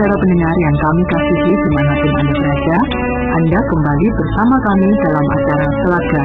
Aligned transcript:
Saudara-saudara 0.00 0.24
pendengar 0.24 0.56
yang 0.64 0.76
kami 0.80 1.02
kasihi 1.12 1.52
di 1.52 1.70
mana 1.76 1.92
pun 1.92 2.12
Anda 2.16 2.32
berada, 2.32 2.78
Anda 3.36 3.60
kembali 3.68 4.08
bersama 4.16 4.56
kami 4.64 4.88
dalam 5.04 5.26
acara 5.28 5.66
Telaga, 5.84 6.22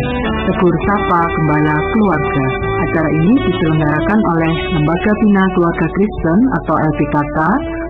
Tegur 0.47 0.75
Sapa 0.87 1.19
Gembala 1.27 1.75
Keluarga. 1.91 2.45
Acara 2.87 3.09
ini 3.19 3.35
diselenggarakan 3.35 4.19
oleh 4.31 4.53
Lembaga 4.79 5.11
Bina 5.19 5.43
Keluarga 5.59 5.87
Kristen 5.91 6.39
atau 6.55 6.75
LPKK 6.87 7.37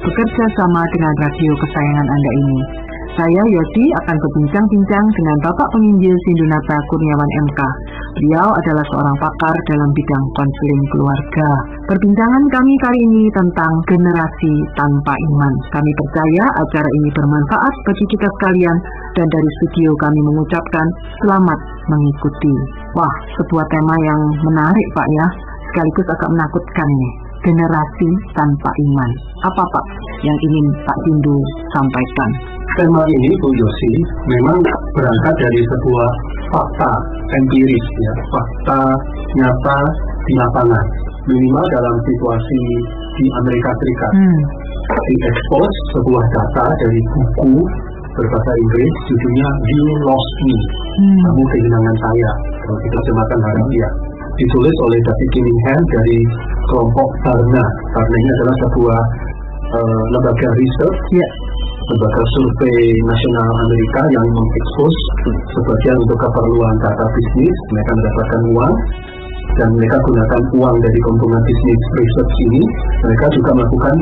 bekerja 0.09 0.45
sama 0.57 0.81
dengan 0.89 1.13
radio 1.21 1.51
kesayangan 1.53 2.07
Anda 2.09 2.31
ini. 2.33 2.59
Saya 3.21 3.41
Yosi 3.45 3.85
akan 4.01 4.15
berbincang-bincang 4.17 5.05
dengan 5.13 5.37
Bapak 5.45 5.69
Penginjil 5.69 6.17
Sindunata 6.25 6.81
Kurniawan 6.89 7.29
MK. 7.45 7.59
Beliau 8.15 8.47
adalah 8.47 8.85
seorang 8.95 9.17
pakar 9.19 9.55
dalam 9.67 9.91
bidang 9.91 10.25
konseling 10.39 10.83
keluarga. 10.95 11.49
Perbincangan 11.91 12.47
kami 12.47 12.73
kali 12.79 12.99
ini 13.03 13.27
tentang 13.35 13.71
generasi 13.91 14.53
tanpa 14.79 15.11
iman. 15.11 15.53
Kami 15.75 15.91
percaya 15.91 16.47
acara 16.47 16.89
ini 16.95 17.09
bermanfaat 17.11 17.73
bagi 17.83 18.05
kita 18.15 18.27
sekalian 18.39 18.77
dan 19.19 19.27
dari 19.27 19.49
studio 19.59 19.91
kami 19.99 20.19
mengucapkan 20.31 20.87
selamat 21.27 21.59
mengikuti. 21.91 22.55
Wah, 22.95 23.15
sebuah 23.35 23.67
tema 23.67 23.95
yang 23.99 24.21
menarik 24.47 24.87
Pak 24.95 25.07
ya, 25.11 25.27
sekaligus 25.75 26.07
agak 26.15 26.31
menakutkan 26.31 26.87
nih. 26.87 27.13
Generasi 27.51 28.09
tanpa 28.31 28.71
iman. 28.71 29.11
Apa 29.43 29.63
Pak 29.75 29.85
yang 30.23 30.37
ingin 30.39 30.65
Pak 30.87 30.97
Tindu 31.03 31.35
sampaikan? 31.75 32.55
tema 32.75 33.01
ini 33.07 33.31
Bu 33.39 33.49
Yosi 33.55 33.93
memang 34.27 34.59
berangkat 34.99 35.35
dari 35.39 35.61
sebuah 35.63 36.09
fakta 36.51 36.91
empiris 37.41 37.85
ya, 38.01 38.13
fakta 38.33 38.79
nyata 39.37 39.79
di 40.25 40.33
lapangan. 40.37 40.85
Minimal 41.25 41.65
dalam 41.73 41.95
situasi 42.05 42.61
di 43.17 43.25
Amerika 43.41 43.69
Serikat. 43.81 44.11
Hmm. 44.13 44.41
Diekspos 44.85 45.73
sebuah 45.97 46.25
data 46.29 46.65
dari 46.85 47.01
buku 47.01 47.51
berbahasa 48.15 48.51
Inggris 48.55 48.93
judulnya 49.09 49.49
You 49.73 49.85
Lost 50.05 50.35
Me. 50.45 50.57
Hmm. 51.01 51.19
Kamu 51.25 51.41
kehilangan 51.49 51.95
saya. 51.97 52.31
Kalau 52.61 52.79
kita 52.85 52.97
terjemahkan 53.01 53.39
harfiah. 53.41 53.93
Ditulis 54.35 54.75
oleh 54.83 54.99
David 54.99 55.29
Cunningham 55.31 55.81
dari 55.95 56.19
kelompok 56.69 57.09
Barna. 57.23 57.63
Barna 57.95 58.15
ini 58.19 58.29
adalah 58.35 58.55
sebuah 58.67 58.99
eh, 59.73 60.03
lembaga 60.13 60.49
research 60.53 61.01
Ya. 61.15 61.29
Lembaga 61.85 62.23
survei 62.33 62.97
nasional 63.05 63.49
Amerika 63.61 64.01
yang 64.09 64.25
mengekspos 64.25 64.95
sebagian 65.53 66.01
untuk 66.01 66.17
keperluan 66.17 66.75
data 66.81 67.05
bisnis 67.13 67.57
mereka 67.69 67.91
mendapatkan 67.93 68.41
uang 68.57 68.73
dan 69.55 69.69
mereka 69.77 69.97
gunakan 70.01 70.41
uang 70.57 70.75
dari 70.81 70.99
keuntungan 71.05 71.41
bisnis 71.45 71.81
research 72.01 72.35
ini. 72.49 72.61
Mereka 73.05 73.25
juga 73.37 73.53
melakukan 73.53 73.95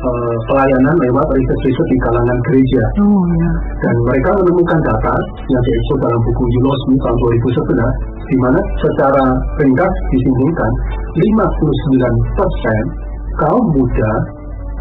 eh, 0.00 0.36
pelayanan 0.48 0.96
lewat 0.96 1.26
research 1.36 1.76
di 1.92 1.98
kalangan 2.08 2.38
gereja. 2.48 2.82
Oh 3.04 3.20
ya. 3.28 3.50
dan 3.84 3.94
mereka 4.08 4.30
menemukan 4.40 4.80
data 4.80 5.14
yang 5.52 5.60
diekspos 5.60 5.98
dalam 6.08 6.20
buku 6.24 6.44
Yulosmi 6.56 6.96
tahun 7.04 7.16
2011 7.20 8.32
di 8.32 8.36
mana 8.40 8.60
secara 8.80 9.24
ringkas 9.60 9.94
disimpulkan 10.16 10.72
59% 11.20 13.44
kaum 13.44 13.64
muda 13.76 14.12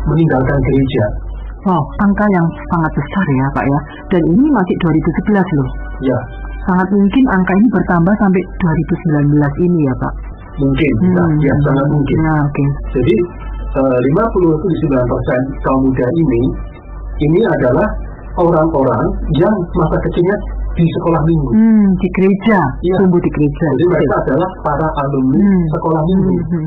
meninggalkan 0.07 0.59
gereja 0.71 1.24
Wow, 1.65 1.81
angka 1.97 2.25
yang 2.29 2.45
sangat 2.69 2.91
besar 2.93 3.25
ya 3.25 3.47
Pak 3.51 3.65
ya. 3.65 3.79
Dan 4.13 4.21
ini 4.31 4.47
masih 4.53 4.75
2011 4.85 5.41
loh. 5.57 5.69
ya 6.03 6.19
Sangat 6.63 6.87
mungkin 6.93 7.23
angka 7.29 7.53
ini 7.57 7.67
bertambah 7.69 8.13
sampai 8.17 8.41
2019 8.61 9.65
ini 9.65 9.79
ya 9.83 9.95
Pak. 9.97 10.13
mungkin 10.55 10.87
ya, 11.11 11.19
Hmm. 11.19 11.35
ya 11.43 11.53
sangat 11.67 11.87
mungkin 11.91 12.17
Ya, 12.23 12.33
oke. 12.39 12.65
jadi 12.95 13.15
eh, 13.75 13.97
59% 14.07 15.43
kaum 15.61 15.83
muda 15.83 16.07
ini 16.15 16.41
ini 17.19 17.39
adalah 17.43 17.83
orang-orang 18.39 19.03
yang 19.35 19.51
masa 19.75 19.99
kecilnya 19.99 20.31
di 20.71 20.87
sekolah 20.95 21.19
minggu 21.27 21.49
Hmm, 21.51 21.87
di 21.99 22.07
gereja, 22.13 22.59
Iya. 22.83 22.95
tumbuh 23.03 23.19
di 23.19 23.27
gereja. 23.31 23.67
jadi 23.73 23.83
mereka 23.89 24.15
adalah 24.23 24.49
para 24.63 24.87
alumni 25.03 25.43
Hmm. 25.43 25.63
sekolah 25.75 26.01
minggu 26.07 26.31
Hmm, 26.31 26.47
hmm, 26.55 26.65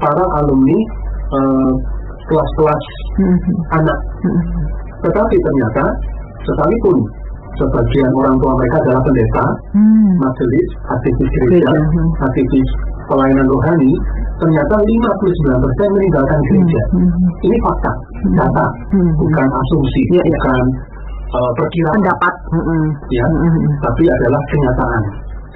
para 0.00 0.24
alumni 0.36 0.78
eh, 1.30 1.72
kelas-kelas 2.30 2.84
hmm, 3.18 3.36
hmm, 3.36 3.58
anak 3.82 3.98
hmm. 4.22 4.40
tetapi 5.02 5.36
ternyata 5.42 5.84
sekalipun 6.46 6.96
sebagian 7.58 8.10
orang 8.16 8.36
tua 8.40 8.52
mereka 8.56 8.76
adalah 8.86 9.02
pendeta 9.04 9.44
Hmm. 9.74 10.12
majelis, 10.18 10.68
aktivis 10.90 11.30
gereja, 11.36 11.70
hmm. 11.70 12.08
aktivis 12.24 12.68
pelayanan 13.10 13.46
rohani, 13.46 13.92
ternyata 14.38 14.74
59% 14.82 15.94
meninggalkan 15.94 16.40
gereja. 16.50 16.82
Hmm, 16.94 17.06
hmm. 17.06 17.30
Ini 17.46 17.56
fakta, 17.62 17.92
data, 18.38 18.66
Hmm. 18.94 19.12
bukan 19.18 19.46
asumsi, 19.50 20.02
Iya, 20.10 20.22
iya. 20.26 20.38
bukan 20.38 20.62
uh, 21.34 21.50
perkiraan, 21.58 21.98
Pendapat. 22.00 22.34
Hmm, 22.54 22.64
hmm. 22.66 22.86
ya, 23.14 23.26
Hmm, 23.26 23.50
hmm. 23.50 23.72
tapi 23.82 24.04
adalah 24.10 24.42
kenyataan. 24.50 25.02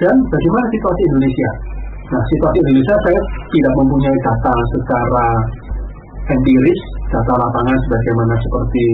Dan 0.03 0.15
bagaimana 0.31 0.65
situasi 0.75 1.01
Indonesia? 1.07 1.49
Nah, 2.05 2.23
situasi 2.29 2.57
Indonesia 2.61 2.95
saya 3.01 3.19
tidak 3.49 3.73
mempunyai 3.81 4.17
data 4.21 4.53
secara 4.75 5.25
empiris, 6.29 6.81
data 7.13 7.33
lapangan 7.37 7.77
sebagaimana 7.85 8.33
seperti 8.41 8.85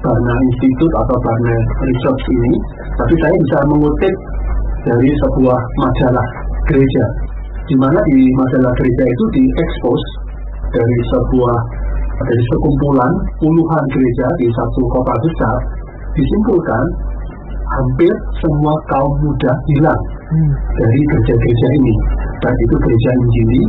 Barna 0.00 0.34
Institute 0.46 0.94
atau 0.96 1.16
Barna 1.20 1.54
Research 1.84 2.24
ini, 2.32 2.54
tapi 2.96 3.14
saya 3.20 3.34
bisa 3.36 3.58
mengutip 3.68 4.14
dari 4.86 5.10
sebuah 5.10 5.60
majalah 5.82 6.28
gereja, 6.70 7.04
di 7.66 7.76
mana 7.76 7.98
di 8.06 8.22
majalah 8.38 8.72
gereja 8.78 9.04
itu 9.04 9.24
diekspos 9.34 10.02
dari 10.70 10.98
sebuah 11.12 11.56
dari 12.16 12.42
sekumpulan 12.48 13.12
puluhan 13.44 13.84
gereja 13.92 14.26
di 14.40 14.48
satu 14.56 14.80
kota 14.88 15.14
besar, 15.20 15.58
disimpulkan 16.16 16.84
hampir 17.66 18.12
semua 18.40 18.74
kaum 18.94 19.12
muda 19.20 19.52
hilang 19.68 20.02
Hmm. 20.26 20.50
dari 20.74 21.00
gereja-gereja 21.06 21.68
ini, 21.78 21.94
baik 22.42 22.58
itu 22.66 22.76
gereja 22.82 23.10
Injili, 23.14 23.62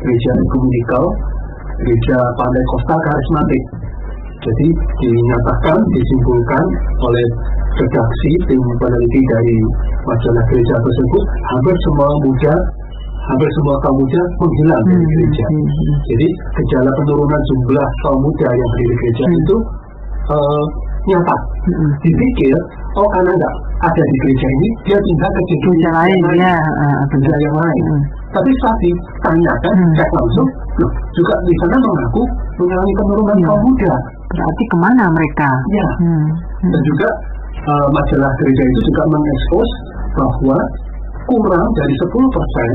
gereja 0.00 0.30
ekumenikal, 0.32 1.04
gereja 1.82 2.16
Pantai 2.38 2.62
Costa 2.70 2.94
karismatik. 3.00 3.62
Jadi 4.44 4.68
dinyatakan, 5.00 5.78
disimpulkan 5.88 6.64
oleh 7.00 7.26
redaksi 7.80 8.30
tim 8.44 8.60
peneliti 8.76 9.20
dari 9.24 9.56
majalah 10.04 10.44
gereja 10.52 10.76
tersebut, 10.84 11.24
hampir 11.48 11.76
semua 11.88 12.08
muda, 12.20 12.54
hampir 13.32 13.48
semua 13.56 13.76
kaum 13.80 13.96
muda 14.04 14.20
menghilang 14.44 14.82
dari 14.84 15.00
Hmm, 15.00 15.08
gereja. 15.16 15.44
hmm, 15.48 15.64
hmm. 15.64 15.94
Jadi 16.12 16.26
gejala 16.60 16.90
penurunan 16.92 17.40
jumlah 17.48 17.88
kaum 18.04 18.20
muda 18.20 18.48
yang 18.52 18.68
ada 18.68 18.82
di 18.84 18.94
gereja 19.00 19.24
Hmm. 19.24 19.40
itu 19.40 19.56
eh, 20.24 20.64
nyata. 21.08 21.36
Hmm. 21.68 21.90
Dipikir, 22.04 22.56
oh 23.00 23.08
karena 23.16 23.32
nggak 23.32 23.54
ada 23.80 24.02
di 24.04 24.16
gereja 24.24 24.46
ini, 24.60 24.68
dia 24.84 24.98
pindah 25.00 25.30
ke 25.32 25.42
Gereja 25.64 25.90
lain 26.04 26.20
ya. 26.36 26.52
ah, 26.84 27.00
gereja 27.08 27.34
yang 27.40 27.56
lain. 27.56 27.84
Hmm. 27.88 28.02
Tapi 28.36 28.50
saat 28.60 28.76
ditanyakan, 28.84 29.72
Hmm. 29.72 29.92
cek 29.96 30.10
langsung, 30.20 30.48
loh, 30.74 30.90
juga 31.14 31.34
di 31.46 31.54
sana 31.62 31.76
mengaku 31.78 32.22
mengalami 32.58 32.92
penurunan 32.98 33.36
Hmm. 33.38 33.46
kaum 33.46 33.62
muda. 33.62 33.94
Berarti 34.34 34.64
ke 34.66 34.76
mana 34.76 35.04
mereka? 35.10 35.48
Ya. 35.70 35.88
Hmm. 36.02 36.24
Hmm. 36.64 36.72
Dan 36.74 36.80
juga 36.84 37.08
eh, 37.64 37.86
majalah 37.96 38.32
gereja 38.42 38.60
itu 38.60 38.80
juga 38.92 39.02
mengekspos 39.08 39.70
bahwa 40.20 40.56
kurang 41.24 41.64
dari 41.80 41.94
10% 41.96 42.70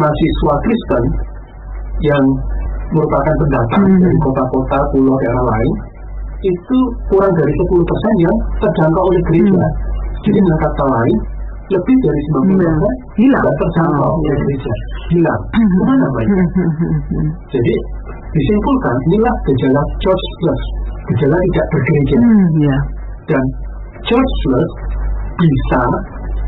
mahasiswa 0.00 0.54
Kristen 0.64 1.04
yang 2.00 2.24
merupakan 2.96 3.34
pendatang 3.44 3.84
Hmm. 3.84 4.00
dari 4.00 4.16
kota-kota, 4.24 4.78
pulau, 4.94 5.18
daerah 5.20 5.44
lain, 5.44 5.72
itu 6.40 6.78
kurang 7.12 7.32
dari 7.36 7.52
10% 7.52 8.14
yang 8.24 8.36
terjangkau 8.64 9.04
oleh 9.04 9.22
gereja. 9.28 9.60
Hmm. 9.60 9.74
Jadi 10.24 10.38
dengan 10.40 10.58
kata 10.62 10.84
lain, 10.88 11.16
lebih 11.64 11.96
dari 11.96 12.20
90% 12.28 12.60
Hilang. 13.16 13.40
tidak 13.40 13.54
terjangkau 13.56 14.04
Oh, 14.04 14.20
oleh 14.20 14.28
iya. 14.28 14.36
gereja. 14.36 14.72
Hilang. 15.08 15.40
Ke 15.48 15.82
mana 15.82 16.06
mereka? 16.12 16.42
Hmm. 16.44 17.28
Jadi 17.48 17.74
disimpulkan 18.30 18.94
inilah 19.08 19.34
gejala 19.46 19.82
churchless, 19.98 20.62
gejala 21.08 21.36
tidak 21.38 21.66
bergereja. 21.70 22.16
Hmm, 22.20 22.46
ya. 22.60 22.78
Dan 23.30 23.44
churchless 24.04 24.70
bisa 25.34 25.80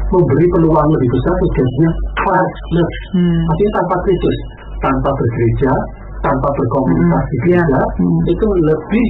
memberi 0.07 0.47
peluang 0.53 0.89
lebih 0.93 1.09
besar 1.11 1.35
terjadinya 1.41 1.91
Christless. 2.21 2.95
Hmm. 3.13 3.43
Artinya 3.49 3.73
tanpa 3.81 3.97
Kristus, 4.05 4.37
tanpa 4.79 5.09
bergereja, 5.11 5.73
tanpa 6.21 6.49
berkomunitas 6.53 7.23
di 7.25 7.37
Hmm, 7.37 7.45
gereja, 7.47 7.65
ya. 7.73 7.83
Hmm. 7.99 8.21
itu 8.27 8.47
lebih 8.63 9.07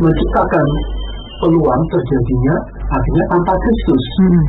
menciptakan 0.00 0.66
peluang 1.40 1.82
terjadinya 1.90 2.54
artinya 2.86 3.24
tanpa 3.28 3.52
Kristus. 3.58 4.02
Hmm. 4.20 4.42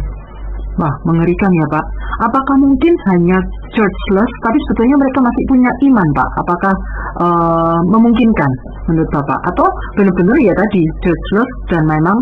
Wah, 0.79 0.93
mengerikan 1.03 1.51
ya 1.51 1.65
Pak. 1.67 1.85
Apakah 2.23 2.55
mungkin 2.55 2.93
hanya 3.11 3.37
churchless, 3.75 4.31
tapi 4.39 4.57
sebetulnya 4.67 4.95
mereka 5.03 5.19
masih 5.19 5.43
punya 5.51 5.71
iman 5.91 6.07
Pak? 6.15 6.29
Apakah 6.39 6.73
eh, 7.19 7.77
memungkinkan 7.91 8.51
menurut 8.87 9.09
Bapak? 9.11 9.39
Atau 9.51 9.67
benar-benar 9.99 10.37
ya 10.39 10.53
tadi 10.55 10.81
churchless 11.03 11.49
dan 11.67 11.83
memang 11.83 12.17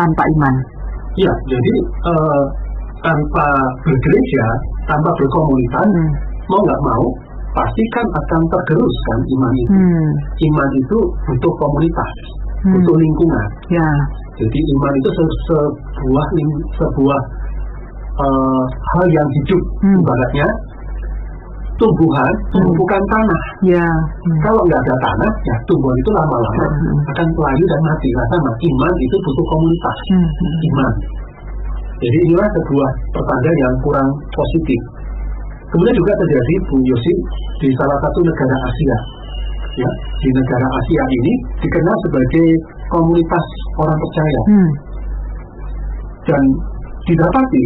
tanpa 0.00 0.22
iman? 0.38 0.54
Ya, 1.20 1.30
jadi 1.44 1.74
eh, 1.84 2.44
tanpa 3.04 3.46
bergereja, 3.84 4.44
tanpa 4.88 5.10
berkomunitas, 5.20 5.86
Hmm. 5.92 6.10
mau 6.48 6.60
nggak 6.64 6.82
mau 6.88 7.04
pastikan 7.52 8.06
akan 8.10 8.40
tergerus 8.50 8.94
kan 9.12 9.18
iman 9.28 9.52
itu. 9.60 9.72
Hmm. 9.76 10.10
Iman 10.50 10.70
itu 10.80 10.98
butuh 11.28 11.52
komunitas, 11.60 12.10
Hmm. 12.64 12.72
butuh 12.80 12.96
lingkungan. 12.96 13.48
Ya. 13.70 13.88
Jadi 14.34 14.58
iman 14.74 14.92
itu 14.98 15.10
se- 15.14 15.36
sebuah 15.46 16.26
ling- 16.34 16.64
sebuah 16.74 17.20
eh, 18.14 18.62
hal 18.94 19.06
yang 19.10 19.28
hidup, 19.34 19.62
Hmm. 19.82 19.98
ibaratnya 19.98 20.48
tumbuhan 21.74 22.32
tumbukan 22.54 23.02
tanah. 23.10 23.42
Ya. 23.66 23.82
Hmm. 23.82 24.38
Kalau 24.46 24.62
nggak 24.62 24.78
ada 24.78 24.94
tanah, 25.02 25.32
ya 25.42 25.54
tumbuhan 25.66 25.96
itu 25.98 26.10
lama-lama 26.14 26.66
Hmm. 26.70 27.10
akan 27.10 27.26
pelayu 27.34 27.64
dan 27.66 27.80
mati. 27.82 28.08
Nah, 28.14 28.26
sama 28.30 28.50
iman 28.54 28.94
itu 29.02 29.16
butuh 29.18 29.46
komunitas, 29.50 29.96
Hmm. 30.14 30.28
Hmm. 30.28 30.68
iman. 30.70 30.92
Jadi 31.94 32.18
inilah 32.30 32.48
sebuah 32.50 32.90
pertanda 33.16 33.50
yang 33.58 33.74
kurang 33.82 34.08
positif. 34.34 34.80
Kemudian 35.72 35.94
juga 35.98 36.12
terjadi 36.22 36.54
Bu 36.70 36.76
Yosi 36.86 37.12
di 37.64 37.68
salah 37.74 37.98
satu 37.98 38.18
negara 38.22 38.56
Asia. 38.62 38.98
Ya, 39.74 39.90
di 40.22 40.30
negara 40.30 40.68
Asia 40.70 41.02
ini 41.02 41.32
dikenal 41.58 41.96
sebagai 42.06 42.46
komunitas 42.94 43.44
orang 43.82 43.98
percaya 43.98 44.40
Hmm. 44.46 44.70
dan 46.30 46.42
didapati 47.10 47.64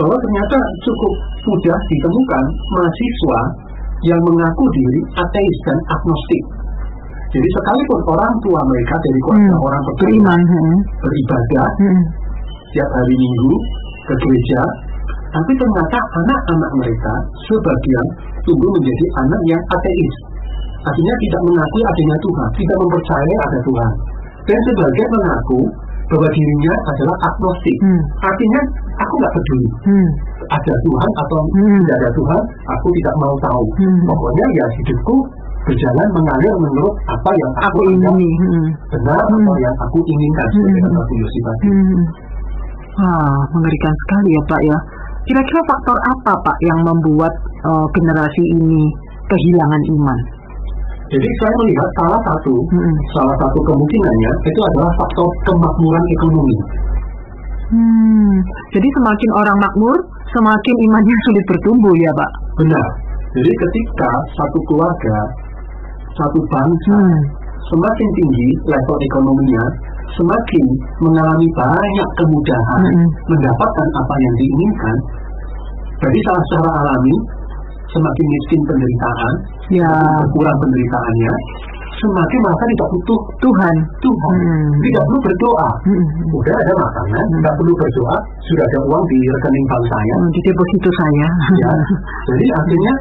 bahwa 0.00 0.16
ternyata 0.16 0.56
cukup 0.80 1.12
mudah 1.44 1.78
ditemukan 1.92 2.44
mahasiswa 2.72 3.40
yang 4.08 4.20
mengaku 4.24 4.64
diri 4.72 5.00
ateis 5.12 5.56
dan 5.68 5.78
agnostik. 5.92 6.44
Jadi 7.30 7.48
sekalipun 7.52 8.00
orang 8.08 8.32
tua 8.42 8.60
mereka 8.64 8.94
dari 8.96 9.20
keluarga 9.22 9.54
Hmm. 9.54 9.66
orang 9.68 9.82
Beriman. 10.00 10.40
Hmm. 10.40 10.78
beribadah 11.04 11.68
Hmm. 11.84 12.02
setiap 12.72 12.88
hari 12.96 13.14
minggu 13.14 13.52
ke 14.08 14.14
gereja, 14.24 14.62
tapi 15.30 15.52
ternyata 15.54 15.98
anak-anak 16.00 16.70
mereka 16.80 17.14
sebagian 17.46 18.06
tumbuh 18.42 18.70
menjadi 18.74 19.06
anak 19.22 19.40
yang 19.46 19.62
ateis. 19.68 20.14
Artinya 20.80 21.14
tidak 21.20 21.42
mengakui 21.44 21.82
adanya 21.84 22.16
Tuhan, 22.24 22.48
tidak 22.56 22.76
mempercayai 22.80 23.36
ada 23.36 23.58
Tuhan. 23.68 23.92
Dan 24.48 24.58
sebagian 24.64 25.10
mengaku 25.12 25.60
bahwa 26.10 26.26
dirinya 26.34 26.74
adalah 26.90 27.16
agnostik. 27.30 27.76
Hmm. 27.80 28.00
Artinya 28.18 28.60
aku 28.98 29.14
nggak 29.22 29.32
peduli 29.38 29.68
Hmm. 29.86 30.08
ada 30.50 30.74
Tuhan 30.82 31.10
atau 31.22 31.38
Hmm. 31.54 31.78
tidak 31.80 31.96
ada 32.02 32.10
Tuhan, 32.18 32.42
aku 32.66 32.86
tidak 32.98 33.14
mau 33.22 33.34
tahu. 33.38 33.64
Hmm. 33.78 33.98
Pokoknya 34.10 34.46
ya 34.58 34.66
hidupku 34.74 35.16
berjalan 35.70 36.08
mengalir 36.16 36.54
menurut 36.58 36.94
apa 37.06 37.30
yang 37.36 37.52
aku, 37.62 37.78
Aku 37.78 37.80
ingini. 37.94 38.30
Hmm. 38.42 38.66
benar 38.90 39.22
Hmm. 39.22 39.38
atau 39.38 39.54
yang 39.62 39.76
aku 39.86 39.98
inginkan 40.02 40.46
seperti 40.50 40.78
Hmm. 40.82 40.92
kata 40.98 41.14
Yosi 41.14 41.38
tadi. 41.46 41.66
Hmm. 41.70 42.02
Wah, 43.00 43.38
mengerikan 43.54 43.94
sekali 44.04 44.30
ya 44.34 44.42
Pak 44.50 44.60
ya. 44.66 44.78
Kira-kira 45.30 45.60
faktor 45.68 45.98
apa 46.10 46.32
Pak 46.42 46.56
yang 46.66 46.80
membuat 46.82 47.32
eh, 47.60 47.86
generasi 47.92 48.42
ini 48.56 48.82
kehilangan 49.28 49.82
iman? 49.94 50.18
Jadi 51.10 51.28
saya 51.42 51.52
melihat 51.58 51.88
salah 51.98 52.20
satu 52.22 52.54
Hmm. 52.70 52.94
salah 53.18 53.34
satu 53.42 53.58
kemungkinannya 53.66 54.32
itu 54.46 54.60
adalah 54.62 54.90
faktor 54.94 55.26
kemakmuran 55.42 56.04
ekonomi. 56.14 56.56
Hmm. 57.70 58.34
Jadi 58.70 58.88
semakin 58.94 59.30
orang 59.34 59.58
makmur, 59.58 59.98
semakin 60.30 60.74
imannya 60.86 61.16
sulit 61.26 61.44
bertumbuh 61.50 61.94
ya 61.98 62.10
Pak. 62.14 62.30
Benar. 62.62 62.86
Jadi 63.34 63.50
ketika 63.50 64.10
satu 64.38 64.58
keluarga, 64.70 65.18
satu 66.14 66.38
bangsa 66.46 66.98
Hmm. 66.98 67.22
semakin 67.70 68.08
tinggi 68.18 68.48
level 68.70 68.98
ekonominya, 69.10 69.64
semakin 70.14 70.64
mengalami 71.02 71.48
banyak 71.58 72.08
kemudahan 72.22 72.82
Hmm. 72.86 73.08
mendapatkan 73.30 73.88
apa 73.98 74.14
yang 74.18 74.34
diinginkan. 74.38 74.96
Jadi 76.00 76.18
secara, 76.22 76.40
secara 76.48 76.70
alami, 76.86 77.14
semakin 77.90 78.26
miskin 78.30 78.60
penderitaan, 78.64 79.34
Ya. 79.70 79.86
berkurang 79.86 80.56
penderitaannya, 80.58 81.32
semakin 82.02 82.38
merasa 82.42 82.64
tidak 82.66 82.88
butuh 82.90 83.20
Tuhan. 83.38 83.74
Tuhan, 84.02 84.36
Hmm. 84.40 84.70
tidak 84.82 85.02
perlu 85.06 85.20
berdoa. 85.22 85.68
Hmm. 85.86 86.04
Udah 86.34 86.54
ada 86.58 86.74
makanan, 86.74 87.24
Hmm. 87.24 87.38
nggak 87.38 87.54
perlu 87.54 87.72
berdoa, 87.78 88.16
sudah 88.50 88.64
ada 88.66 88.78
uang 88.90 89.04
di 89.06 89.18
rekening 89.22 89.66
bank 89.70 89.84
saya. 89.86 90.14
Hmm, 90.18 90.30
Di 90.34 90.40
deposito 90.42 90.90
saya. 90.98 91.26
Ya, 91.60 91.72
jadi 92.34 92.46
artinya 92.58 92.92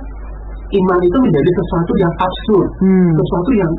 iman 0.70 1.00
itu 1.02 1.18
menjadi 1.18 1.50
sesuatu 1.58 1.94
yang 1.98 2.14
absurd, 2.14 2.70
Hmm. 2.86 3.12
sesuatu 3.18 3.52
yang 3.58 3.74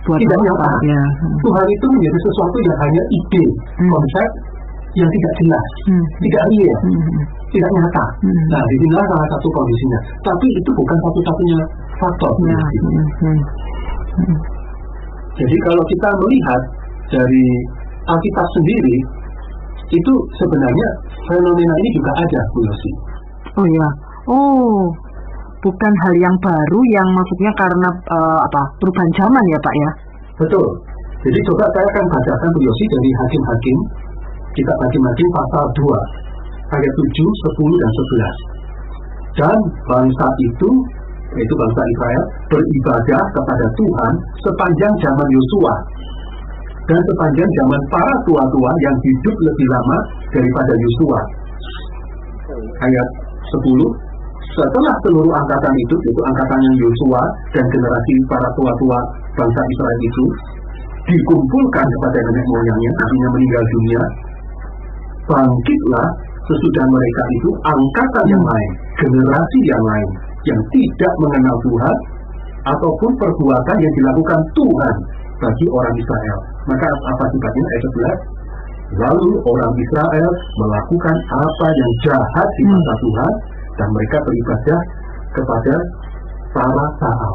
Buat 0.00 0.16
Tidak 0.16 0.32
nyata. 0.32 0.70
Ya. 0.88 1.02
Tuhan 1.44 1.66
itu 1.68 1.86
menjadi 1.92 2.18
sesuatu 2.24 2.56
yang 2.64 2.76
hanya 2.80 3.02
ide, 3.12 3.44
Hmm. 3.76 3.90
konsep 3.92 4.28
yang 4.96 5.10
tidak 5.12 5.32
jelas, 5.44 5.66
Hmm. 5.86 6.04
tidak 6.24 6.44
real, 6.48 6.78
Hmm. 6.88 7.20
tidak 7.52 7.70
nyata. 7.76 8.04
Hmm. 8.24 8.42
Nah, 8.48 8.62
di 8.64 8.76
sinilah 8.80 9.04
salah 9.04 9.28
satu 9.28 9.48
kondisinya. 9.52 10.00
Tapi 10.24 10.46
itu 10.56 10.70
bukan 10.72 10.96
satu-satunya 11.04 11.58
faktor. 12.00 12.32
Ya. 12.48 12.56
Jadi. 12.56 12.88
Hmm. 12.88 13.08
Hmm. 13.20 13.40
Hmm. 14.10 14.38
Jadi 15.40 15.56
kalau 15.64 15.82
kita 15.86 16.08
melihat 16.26 16.62
dari 17.12 17.46
Alkitab 18.10 18.46
sendiri, 18.58 18.96
itu 19.90 20.12
sebenarnya 20.38 20.88
fenomena 21.26 21.74
ini 21.82 21.90
juga 21.94 22.12
ada, 22.18 22.40
Bu 22.54 22.60
Yosi. 22.64 22.90
Oh 23.58 23.66
ya. 23.66 23.88
Oh. 24.30 24.84
Bukan 25.60 25.92
hal 26.08 26.14
yang 26.16 26.36
baru 26.40 26.80
yang 26.88 27.08
maksudnya 27.12 27.52
karena 27.52 27.88
eh, 27.92 28.38
apa? 28.48 28.62
Perubahan 28.80 29.10
zaman 29.12 29.44
ya, 29.52 29.58
Pak 29.60 29.74
ya. 29.76 29.90
Betul. 30.40 30.66
Jadi 31.20 31.36
coba 31.52 31.68
saya 31.76 31.84
akan 31.84 32.04
bacakan 32.08 32.48
Bu 32.56 32.60
Yosi 32.64 32.84
dari 32.88 33.10
Hakim-Hakim, 33.12 33.78
kitab 34.56 34.76
Hakim-Hakim 34.80 35.28
pasal 35.36 35.64
2, 35.76 36.74
ayat 36.80 36.92
7, 36.96 37.28
10, 37.60 37.82
dan 37.82 37.90
11. 37.92 38.60
Dan 39.36 39.58
bangsa 39.84 40.26
itu, 40.48 40.70
yaitu 41.36 41.54
bangsa 41.54 41.82
Israel, 41.94 42.22
beribadah 42.50 43.22
kepada 43.36 43.66
Tuhan 43.78 44.12
sepanjang 44.42 44.94
zaman 44.98 45.28
Yosua. 45.30 45.74
Dan 46.90 47.00
sepanjang 47.06 47.50
zaman 47.62 47.80
para 47.86 48.14
tua-tua 48.26 48.70
yang 48.82 48.96
hidup 49.06 49.36
lebih 49.46 49.66
lama 49.70 49.98
daripada 50.34 50.72
Yosua. 50.74 51.20
Ayat 52.82 53.08
10, 53.54 54.10
setelah 54.58 54.94
seluruh 55.06 55.30
angkatan 55.30 55.74
itu, 55.86 55.94
yaitu 56.10 56.22
angkatan 56.34 56.58
yang 56.66 56.76
Yosua 56.82 57.22
dan 57.54 57.64
generasi 57.70 58.14
para 58.26 58.48
tua-tua 58.58 58.98
bangsa 59.38 59.60
Israel 59.62 60.00
itu, 60.02 60.24
dikumpulkan 61.06 61.86
kepada 61.86 62.18
nenek 62.18 62.46
moyangnya, 62.50 62.90
artinya 62.98 63.28
meninggal 63.38 63.64
dunia, 63.70 64.02
bangkitlah 65.30 66.08
sesudah 66.50 66.84
mereka 66.90 67.22
itu 67.38 67.50
angkatan 67.62 68.26
yang 68.34 68.42
lain, 68.42 68.70
generasi 68.98 69.58
yang 69.70 69.82
lain, 69.86 70.08
yang 70.48 70.60
tidak 70.72 71.12
mengenal 71.20 71.56
Tuhan, 71.64 71.96
ataupun 72.68 73.10
perbuatan 73.16 73.76
yang 73.80 73.94
dilakukan 73.96 74.40
Tuhan 74.52 74.94
bagi 75.40 75.66
orang 75.72 75.94
Israel. 75.96 76.38
Maka 76.68 76.86
apa 76.86 77.24
sifatnya 77.32 77.64
ayat 77.64 77.82
11? 77.88 78.40
Lalu 78.90 79.30
orang 79.46 79.72
Israel 79.78 80.30
melakukan 80.58 81.16
apa 81.30 81.66
yang 81.70 81.92
jahat 82.04 82.48
di 82.58 82.64
mata 82.66 82.94
Tuhan 83.00 83.32
dan 83.78 83.88
mereka 83.94 84.18
beribadah 84.26 84.80
kepada 85.30 85.74
para 86.50 86.86
Baal. 86.98 87.34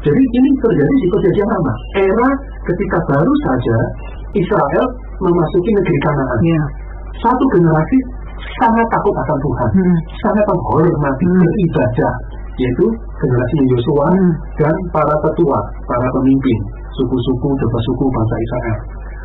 Jadi 0.00 0.18
ini 0.18 0.50
terjadi 0.58 0.94
di 0.96 1.06
perjanjian 1.12 1.48
lama. 1.48 1.74
Era 1.94 2.28
ketika 2.66 2.98
baru 3.06 3.32
saja 3.46 3.78
Israel 4.32 4.86
memasuki 5.20 5.70
negeri 5.76 5.98
Kanaan. 6.02 6.40
Ya. 6.42 6.62
Satu 7.20 7.44
generasi 7.52 7.98
sangat 8.58 8.86
takut 8.88 9.14
akan 9.14 9.38
Tuhan, 9.44 9.68
Hmm. 9.76 9.96
sangat 10.24 10.44
menghormati 10.48 11.26
Hmm. 11.28 11.38
beribadah, 11.44 12.12
yaitu 12.60 12.86
generasi 13.20 13.56
Yosua 13.72 14.08
Hmm. 14.12 14.32
dan 14.60 14.74
para 14.92 15.14
tetua, 15.24 15.58
para 15.88 16.06
pemimpin 16.20 16.58
suku-suku, 17.00 17.46
beberapa 17.56 17.78
suku 17.88 18.04
bangsa 18.12 18.36
Israel. 18.36 18.78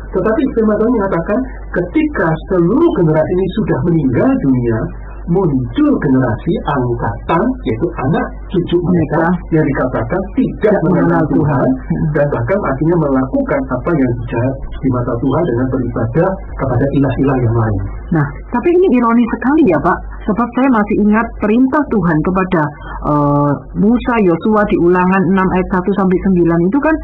Tetapi 0.06 0.42
firman 0.56 0.76
Tuhan 0.80 0.92
mengatakan 0.96 1.38
ketika 1.76 2.28
seluruh 2.48 2.90
generasi 2.96 3.32
ini 3.36 3.46
sudah 3.60 3.78
meninggal 3.84 4.30
dunia, 4.32 4.78
muncul 5.26 5.90
generasi 6.02 6.52
angkatan 6.70 7.44
yaitu 7.66 7.86
anak 8.06 8.26
cucu 8.50 8.76
mereka 8.78 9.24
yang 9.54 9.66
dikatakan 9.66 10.22
tidak 10.38 10.76
mengenal 10.86 11.22
Tuhan. 11.30 11.68
Dan 12.14 12.26
bahkan 12.30 12.58
artinya 12.62 12.96
melakukan 13.06 13.60
apa 13.74 13.90
yang 13.92 14.12
jahat 14.30 14.54
di 14.80 14.88
mata 14.94 15.14
Tuhan 15.18 15.42
dengan 15.44 15.66
beribadah 15.70 16.28
kepada 16.62 16.86
ilah-ilah 16.94 17.38
yang 17.42 17.56
lain. 17.56 17.80
Nah, 18.14 18.26
tapi 18.54 18.68
ini 18.70 18.86
ironi 18.96 19.24
sekali 19.34 19.62
ya 19.66 19.78
Pak, 19.82 19.98
sebab 20.30 20.48
saya 20.54 20.68
masih 20.70 20.96
ingat 21.02 21.26
perintah 21.42 21.82
Tuhan 21.90 22.18
kepada 22.22 22.62
eh, 23.10 23.52
Musa 23.82 24.14
Yosua 24.22 24.62
di 24.70 24.76
Ulangan 24.86 25.22
6 25.34 25.54
ayat 25.58 25.68
1 25.74 25.98
sampai 25.98 26.18
9 26.30 26.68
itu 26.70 26.78
kan 26.78 26.96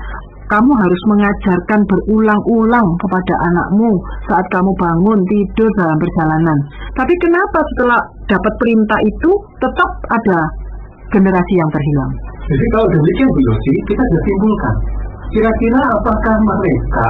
kamu 0.53 0.73
harus 0.77 1.03
mengajarkan 1.09 1.81
berulang-ulang 1.89 2.89
kepada 3.01 3.35
anakmu 3.49 3.97
saat 4.29 4.45
kamu 4.53 4.69
bangun 4.77 5.19
tidur 5.25 5.69
dalam 5.81 5.97
perjalanan. 5.97 6.59
Tapi 6.93 7.15
kenapa 7.25 7.59
setelah 7.73 8.01
dapat 8.29 8.53
perintah 8.61 9.01
itu 9.01 9.31
tetap 9.65 9.91
ada 10.13 10.41
generasi 11.09 11.55
yang 11.57 11.71
terhilang? 11.73 12.13
Jadi 12.53 12.67
kalau 12.77 12.87
demikian 12.93 13.29
Bu 13.33 13.41
Yosi, 13.41 13.73
kita 13.89 14.03
bisa 14.05 14.21
simpulkan. 14.29 14.75
Kira-kira 15.33 15.81
apakah 15.89 16.37
mereka 16.45 17.07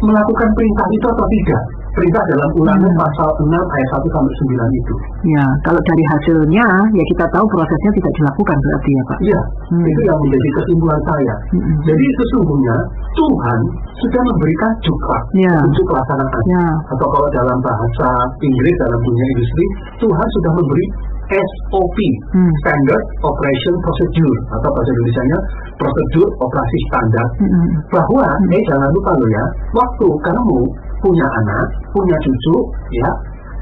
melakukan 0.00 0.48
perintah 0.56 0.86
itu 0.88 1.06
atau 1.12 1.26
tidak? 1.28 1.62
Perintah 1.96 2.22
dalam 2.28 2.50
ulangan 2.60 2.92
Hmm. 2.92 3.00
pasal 3.00 3.28
6 3.40 3.56
ayat 3.56 3.88
1 3.96 4.08
sampai 4.12 4.32
9 4.36 4.70
itu. 4.76 4.94
Ya, 5.32 5.44
kalau 5.64 5.80
dari 5.82 6.04
hasilnya 6.06 6.66
ya 6.92 7.04
kita 7.10 7.24
tahu 7.32 7.44
prosesnya 7.48 7.90
tidak 7.96 8.12
dilakukan 8.20 8.56
berarti 8.60 8.90
ya 8.92 9.02
Pak. 9.08 9.18
Iya, 9.24 9.40
Hmm. 9.72 9.84
itu 9.88 10.00
yang 10.04 10.18
menjadi 10.20 10.48
kesimpulan 10.60 11.00
saya. 11.08 11.34
Mm-mm. 11.56 11.74
Jadi 11.88 12.06
sesungguhnya 12.20 12.76
Tuhan 13.16 13.60
sudah 14.04 14.22
memberikan 14.22 14.72
cukrak 14.84 15.22
Ya. 15.40 15.54
untuk 15.64 15.84
pelaksanaan. 15.88 16.42
Ya. 16.46 16.64
Atau 16.92 17.06
kalau 17.08 17.28
dalam 17.32 17.58
bahasa 17.64 18.08
Inggris 18.38 18.74
dalam 18.78 19.00
dunia 19.00 19.26
industri, 19.32 19.64
Tuhan 20.04 20.26
sudah 20.36 20.52
memberi 20.52 20.86
SOP, 21.26 21.98
Hmm. 22.38 22.52
Standard 22.62 23.02
Operation 23.26 23.74
Procedure, 23.82 24.36
atau 24.54 24.68
bahasa 24.70 24.90
Indonesia-nya 24.94 25.38
prosedur 25.74 26.28
operasi 26.38 26.78
standar 26.86 27.26
Mm-mm. 27.42 27.66
bahwa 27.90 28.24
eh 28.54 28.62
jangan 28.70 28.86
lupa 28.94 29.10
lo 29.18 29.26
ya 29.26 29.44
waktu 29.74 30.06
kamu 30.22 30.60
punya 31.02 31.26
anak 31.26 31.66
punya 31.92 32.16
cucu 32.22 32.56
ya 32.94 33.10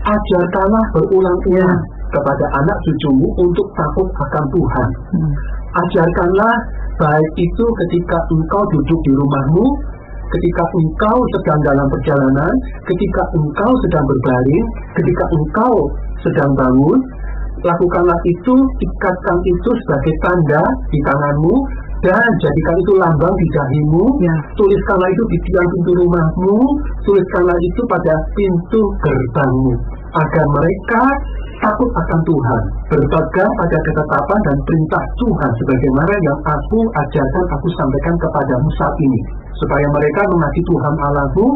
ajarkanlah 0.05 0.85
berulang-ulang 0.93 1.81
kepada 2.12 2.47
anak 2.61 2.79
cucumu 2.85 3.29
untuk 3.43 3.67
takut 3.75 4.07
akan 4.07 4.45
Tuhan 4.55 4.88
Mm. 5.14 5.33
ajarkanlah 5.75 6.55
baik 6.99 7.31
itu 7.38 7.64
ketika 7.64 8.19
engkau 8.31 8.62
duduk 8.71 9.00
di 9.03 9.12
rumahmu 9.14 9.64
ketika 10.31 10.64
engkau 10.79 11.19
sedang 11.38 11.61
dalam 11.62 11.87
perjalanan 11.91 12.53
ketika 12.87 13.23
engkau 13.35 13.73
sedang 13.87 14.05
berbaring 14.07 14.67
ketika 14.99 15.25
engkau 15.35 15.75
sedang 16.23 16.50
bangun 16.59 16.99
lakukanlah 17.64 18.21
itu 18.29 18.55
ikatkan 18.83 19.38
itu 19.47 19.71
sebagai 19.87 20.14
tanda 20.26 20.62
di 20.93 20.99
tanganmu 21.07 21.55
dan 22.04 22.28
jadikan 22.44 22.76
itu 22.84 22.92
lambang 23.00 23.34
di 23.34 23.46
dahimu 23.49 24.04
Ya. 24.20 24.37
tuliskanlah 24.61 25.08
itu 25.08 25.25
di 25.32 25.38
tiang 25.49 25.68
pintu 25.73 25.92
rumahmu 26.04 26.56
tuliskanlah 27.08 27.56
itu 27.64 27.80
pada 27.88 28.14
pintu 28.37 28.80
gerbangmu 29.00 29.75
agar 30.14 30.44
mereka 30.52 31.02
takut 31.64 31.90
akan 31.96 32.20
Tuhan 32.28 32.62
berpegang 32.92 33.52
pada 33.56 33.78
ketetapan 33.88 34.40
dan 34.44 34.56
perintah 34.68 35.02
Tuhan 35.16 35.50
sebagaimana 35.64 36.12
yang 36.12 36.38
aku 36.44 36.78
ajarkan 36.92 37.44
aku 37.56 37.68
sampaikan 37.80 38.14
kepadamu 38.20 38.68
saat 38.76 38.96
ini 39.00 39.20
supaya 39.64 39.87
mereka 39.88 40.20
mengasihi 40.28 40.66
Tuhan 40.68 40.94
Allahmu 41.08 41.46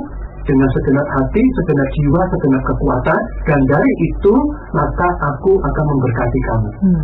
dengan 0.48 0.68
segenap 0.72 1.04
hati, 1.12 1.44
segenap 1.44 1.88
jiwa, 1.92 2.20
segenap 2.32 2.62
kekuatan 2.64 3.20
dan 3.44 3.60
dari 3.68 3.92
itu 4.08 4.34
maka 4.72 5.08
aku 5.28 5.52
akan 5.60 5.84
memberkati 5.92 6.40
kamu. 6.48 6.70
Hmm. 6.88 7.02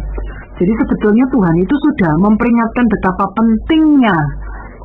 Jadi 0.55 0.71
sebetulnya 0.71 1.25
Tuhan 1.35 1.55
itu 1.59 1.75
sudah 1.75 2.13
memperingatkan 2.23 2.87
betapa 2.87 3.25
pentingnya 3.35 4.17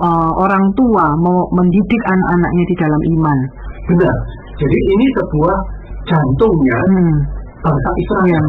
uh, 0.02 0.32
orang 0.34 0.66
tua 0.74 1.14
mau 1.22 1.46
mendidik 1.54 2.02
anak-anaknya 2.10 2.64
di 2.66 2.76
dalam 2.80 3.02
iman. 3.20 3.38
Benar. 3.94 4.16
Jadi 4.60 4.78
ini 4.98 5.06
sebuah 5.18 5.56
jantungnya 6.10 6.80
Hmm. 6.90 7.18
bangsa 7.62 7.90
Israel. 8.02 8.46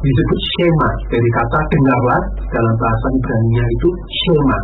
Disebut 0.00 0.40
Shema 0.54 0.90
dari 1.10 1.30
kata 1.34 1.58
dengarlah 1.74 2.20
dalam 2.54 2.74
bahasa 2.78 3.06
Ibrani 3.18 3.58
itu 3.58 3.88
Shema. 4.24 4.60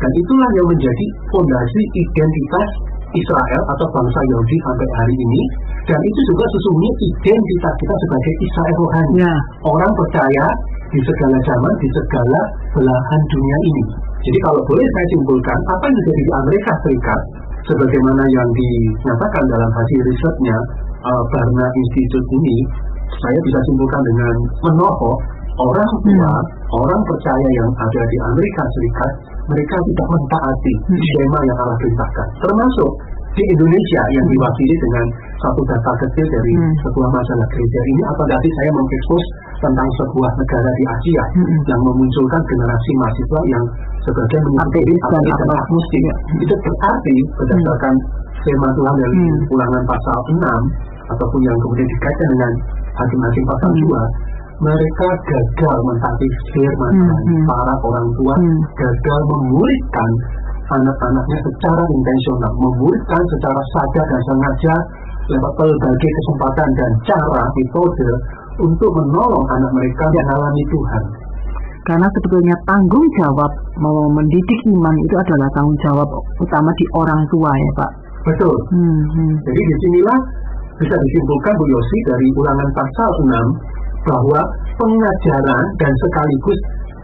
Dan 0.00 0.12
itulah 0.16 0.50
yang 0.56 0.68
menjadi 0.72 1.06
fondasi 1.30 1.80
identitas 1.94 2.68
Israel 3.10 3.62
atau 3.74 3.86
bangsa 3.90 4.20
Yahudi 4.32 4.56
sampai 4.64 4.88
hari 4.98 5.14
ini. 5.14 5.42
Dan 5.86 6.00
itu 6.00 6.20
juga 6.34 6.44
sesungguhnya 6.46 6.92
identitas 7.04 7.74
kita 7.78 7.94
sebagai 8.06 8.34
Israel 8.40 8.76
rohani. 8.80 9.14
Ya. 9.22 9.34
Orang 9.66 9.92
percaya 9.94 10.46
di 10.90 11.00
segala 11.06 11.38
zaman, 11.46 11.74
di 11.78 11.88
segala 11.94 12.40
belahan 12.74 13.20
dunia 13.30 13.58
ini. 13.70 13.84
Jadi 14.20 14.38
kalau 14.44 14.60
boleh 14.66 14.84
saya 14.84 15.06
simpulkan, 15.16 15.58
apa 15.70 15.84
yang 15.86 15.96
terjadi 16.02 16.22
di 16.22 16.32
Amerika 16.44 16.72
Serikat, 16.84 17.20
sebagaimana 17.70 18.24
yang 18.28 18.48
dinyatakan 18.52 19.44
dalam 19.48 19.70
hasil 19.70 20.00
risetnya 20.04 20.58
uh, 21.06 21.22
Barna 21.32 21.66
Institute 21.72 22.28
ini, 22.36 22.56
saya 23.10 23.38
bisa 23.42 23.58
simpulkan 23.70 24.02
dengan 24.06 24.34
menohok 24.70 25.16
orang 25.60 25.92
tua, 26.04 26.32
orang 26.72 27.00
percaya 27.04 27.48
yang 27.52 27.70
ada 27.74 28.02
di 28.10 28.16
Amerika 28.32 28.62
Serikat, 28.76 29.12
mereka 29.50 29.76
tidak 29.88 30.08
mentaati 30.14 30.74
Hmm. 30.90 30.98
skema 31.00 31.38
yang 31.48 31.56
Allah 31.58 31.76
perintahkan. 31.80 32.26
Termasuk 32.44 32.90
di 33.38 33.42
Indonesia 33.56 34.02
yang 34.10 34.26
diwakili 34.26 34.74
dengan 34.74 35.06
satu 35.40 35.60
data 35.64 35.92
kecil 36.04 36.26
dari 36.28 36.52
Hmm. 36.52 36.74
sebuah 36.84 37.08
masalah 37.10 37.46
gereja 37.48 37.80
ini, 37.88 38.02
apa 38.04 38.22
berarti 38.28 38.48
saya 38.60 38.70
mengekspos 38.72 39.24
tentang 39.60 39.88
sebuah 39.96 40.30
negara 40.36 40.70
di 40.76 40.84
Asia 40.86 41.22
Hmm. 41.34 41.58
yang 41.64 41.80
memunculkan 41.84 42.42
generasi 42.44 42.90
mahasiswa 43.00 43.40
yang 43.48 43.64
sebagian 44.04 44.42
mengikuti 44.44 44.92
Ateis 45.00 45.34
dan 45.40 45.48
agnostik. 45.50 46.02
Ya. 46.04 46.14
Itu 46.44 46.54
berarti 46.56 47.16
berdasarkan 47.40 47.94
skema 48.40 48.68
Tuhan 48.76 48.94
dari 49.00 49.16
Hmm. 49.16 49.52
ulangan 49.52 49.82
pasal 49.88 50.18
6 50.32 50.62
ataupun 51.10 51.40
yang 51.42 51.56
kemudian 51.58 51.88
dikaitkan 51.88 52.28
dengan 52.36 52.52
hakim-hakim 53.00 53.44
pasal 53.48 53.70
Hmm. 53.72 53.80
2 53.84 54.02
mereka 54.60 55.08
gagal 55.24 55.76
mentaati 55.88 56.28
firman 56.52 56.92
Hmm, 56.92 57.00
Tuhan. 57.00 57.22
hmm. 57.24 57.44
para 57.48 57.74
orang 57.80 58.08
tua 58.20 58.34
Hmm. 58.36 58.60
gagal 58.76 59.20
memuridkan 59.32 60.10
anak-anaknya 60.70 61.38
secara 61.42 61.82
intensional 61.82 62.52
memuridkan 62.54 63.22
secara 63.34 63.60
sadar 63.74 64.04
dan 64.06 64.20
sengaja 64.22 64.74
berbagai 65.38 66.10
kesempatan 66.10 66.68
dan 66.74 66.90
cara 67.06 67.42
metode 67.54 68.08
untuk 68.58 68.90
menolong 68.92 69.46
anak 69.46 69.72
mereka 69.72 70.04
mengalami 70.10 70.64
Tuhan 70.68 71.04
Karena 71.80 72.06
sebetulnya 72.12 72.56
tanggung 72.68 73.06
jawab 73.16 73.50
mau 73.80 74.04
mendidik 74.12 74.60
iman 74.68 74.94
itu 75.00 75.14
adalah 75.16 75.48
tanggung 75.56 75.78
jawab 75.80 76.08
utama 76.38 76.70
di 76.76 76.84
orang 76.92 77.20
tua 77.32 77.50
ya 77.50 77.70
Pak. 77.78 77.90
betul 78.28 78.54
Hmm, 78.74 79.00
hmm. 79.16 79.32
Jadi 79.48 79.60
di 79.64 79.74
sinilah 79.86 80.18
bisa 80.76 80.96
disimpulkan 80.96 81.52
Bu 81.56 81.64
Yosi 81.68 81.98
dari 82.08 82.28
ulangan 82.36 82.68
pasal 82.72 83.10
6 83.28 84.08
bahwa 84.08 84.40
pengajaran 84.80 85.64
dan 85.76 85.92
sekaligus 85.92 86.58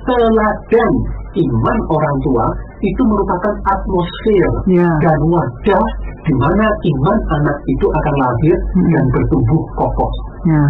teladan 0.09 0.91
iman 1.37 1.79
orang 1.93 2.17
tua 2.25 2.47
itu 2.81 3.03
merupakan 3.05 3.55
atmosfer 3.69 4.47
Ya. 4.71 4.89
dan 5.03 5.19
wadah 5.29 5.87
di 6.25 6.33
mana 6.39 6.67
iman 6.67 7.19
anak 7.41 7.57
itu 7.69 7.87
akan 7.87 8.15
lahir 8.19 8.57
Hmm. 8.75 8.89
dan 8.95 9.05
bertumbuh 9.13 9.63
kokoh. 9.77 10.11
Ya. 10.49 10.65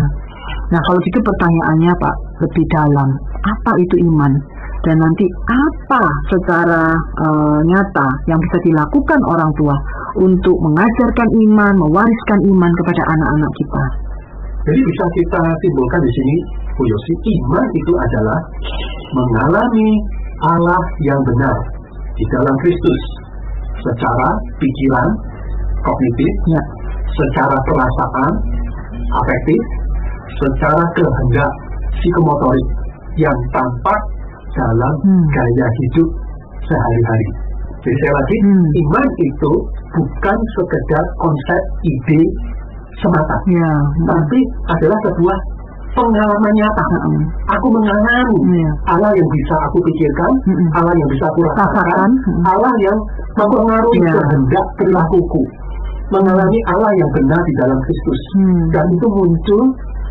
Nah 0.66 0.80
kalau 0.82 0.98
gitu 1.06 1.18
pertanyaannya 1.22 1.92
Pak 1.94 2.14
lebih 2.42 2.64
dalam 2.74 3.08
apa 3.46 3.72
itu 3.78 3.94
iman 4.02 4.32
dan 4.82 4.96
nanti 4.98 5.26
apa 5.46 6.02
secara 6.30 6.82
eh, 7.26 7.58
nyata 7.66 8.06
yang 8.26 8.38
bisa 8.38 8.58
dilakukan 8.66 9.20
orang 9.26 9.50
tua 9.58 9.74
untuk 10.22 10.56
mengajarkan 10.62 11.28
iman, 11.46 11.74
mewariskan 11.78 12.38
iman 12.50 12.72
kepada 12.82 13.02
anak-anak 13.14 13.52
kita. 13.58 13.82
Jadi 14.66 14.80
bisa 14.82 15.04
kita 15.14 15.42
simpulkan 15.62 16.00
di 16.02 16.10
sini, 16.10 16.36
Bu 16.76 16.82
Yosi, 16.84 17.12
iman 17.40 17.66
itu 17.72 17.92
adalah 17.96 18.40
mengalami 19.16 19.90
Allah 20.44 20.82
yang 21.08 21.20
benar 21.24 21.56
di 22.12 22.24
dalam 22.28 22.54
Kristus 22.60 23.02
secara 23.80 24.28
pikiran, 24.60 25.08
kognitif, 25.80 26.32
Ya. 26.52 26.62
secara 27.16 27.56
perasaan, 27.64 28.32
afektif, 29.24 29.60
secara 30.36 30.84
kehendak 30.92 31.50
psikomotorik 31.96 32.68
yang 33.16 33.38
tampak 33.56 34.00
dalam 34.52 34.94
Hmm. 35.00 35.24
gaya 35.32 35.66
hidup 35.80 36.08
sehari-hari. 36.60 37.28
Jadi 37.80 37.96
saya 38.02 38.12
lagi, 38.20 38.36
Hmm. 38.44 38.66
iman 38.84 39.08
itu 39.22 39.52
bukan 39.96 40.38
sekedar 40.60 41.04
konsep 41.24 41.62
ide 41.88 42.20
semata 43.00 43.36
Ya. 43.48 43.72
tapi 44.08 44.40
adalah 44.76 44.98
sebuah 45.08 45.38
pengalaman 45.96 46.52
nyata. 46.54 46.84
Hmm. 46.92 47.22
Aku 47.56 47.66
mengalami 47.72 48.36
Iya. 48.52 48.70
Allah 48.92 49.10
yang 49.16 49.28
bisa 49.32 49.54
aku 49.66 49.78
pikirkan, 49.82 50.32
Mm-mm. 50.46 50.68
Allah 50.76 50.92
yang 50.94 51.08
bisa 51.10 51.24
aku 51.26 51.40
rasakan, 51.42 51.72
Rasakan. 51.72 52.10
Mm. 52.12 52.42
Allah 52.46 52.74
yang 52.84 52.98
mempengaruhi 53.34 53.98
Iya. 54.04 54.12
kehendak 54.12 54.66
perilakuku, 54.76 55.42
mengalami 56.12 56.58
Allah 56.70 56.90
yang 56.94 57.10
benar 57.16 57.40
di 57.42 57.52
dalam 57.58 57.78
Kristus, 57.82 58.20
Hmm. 58.36 58.62
dan 58.70 58.86
itu 58.92 59.06
muncul 59.08 59.62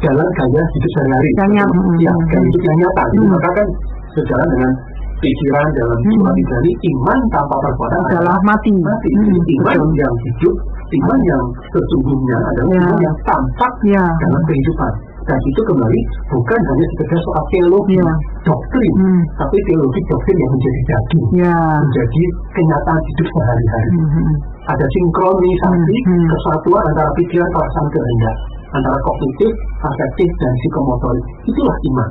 dalam 0.04 0.28
gaya 0.36 0.62
hidup 0.66 0.92
sehari-hari. 0.98 1.30
Yang 1.40 1.50
nyata. 1.56 1.80
Ya, 2.02 2.12
Mm. 2.12 2.26
gaya 2.28 2.42
hidup 2.50 2.62
yang 2.66 2.78
nyata. 2.82 3.02
Jadi 3.14 3.26
Mm. 3.26 3.32
maka 3.32 3.50
kan 3.56 3.68
sejalan 4.16 4.48
dengan 4.52 4.72
pikiran 5.16 5.68
dalam 5.80 5.98
Mm. 5.98 6.06
jiwa 6.12 6.30
ini 6.36 6.72
iman 6.92 7.20
tanpa 7.32 7.56
perbuatan 7.64 8.00
Adalah 8.12 8.38
mati. 8.44 8.74
mati. 8.84 9.10
Hmm, 9.16 9.32
iman 9.32 9.78
betul. 9.80 9.96
yang 9.96 10.14
hidup, 10.28 10.56
iman 11.00 11.20
yang 11.24 11.44
sesungguhnya 11.72 12.38
adalah 12.52 12.74
Ya. 12.76 12.80
iman 12.84 12.98
yang 13.00 13.16
tampak 13.24 13.74
Ya. 13.88 14.04
dalam 14.04 14.42
kehidupan. 14.46 14.94
Dan 15.26 15.40
itu 15.42 15.62
kembali 15.66 16.02
bukan 16.30 16.60
hanya 16.70 16.86
sekedar 16.94 17.20
soal 17.26 17.44
teologi, 17.50 17.98
Ya. 17.98 18.14
doktrin, 18.46 18.94
Hmm. 18.94 19.22
tapi 19.42 19.58
teologi 19.66 20.00
doktrin 20.06 20.38
yang 20.38 20.52
menjadi 20.54 20.82
daging, 20.86 21.26
Ya. 21.42 21.58
menjadi 21.82 22.24
kenyataan 22.54 23.02
hidup 23.02 23.28
sehari-hari. 23.34 23.90
Hmm, 23.90 24.10
hmm. 24.14 24.34
Ada 24.70 24.86
sinkronisasi 24.86 25.98
Hmm, 26.06 26.14
hmm. 26.14 26.28
kesatuan 26.30 26.84
antara 26.94 27.10
pikiran, 27.18 27.50
perasaan, 27.50 27.88
kehendak, 27.90 28.38
antara 28.78 28.98
kognitif, 29.02 29.54
afektif, 29.82 30.30
dan 30.30 30.52
psikomotorik. 30.62 31.26
Itulah 31.50 31.78
iman. 31.90 32.10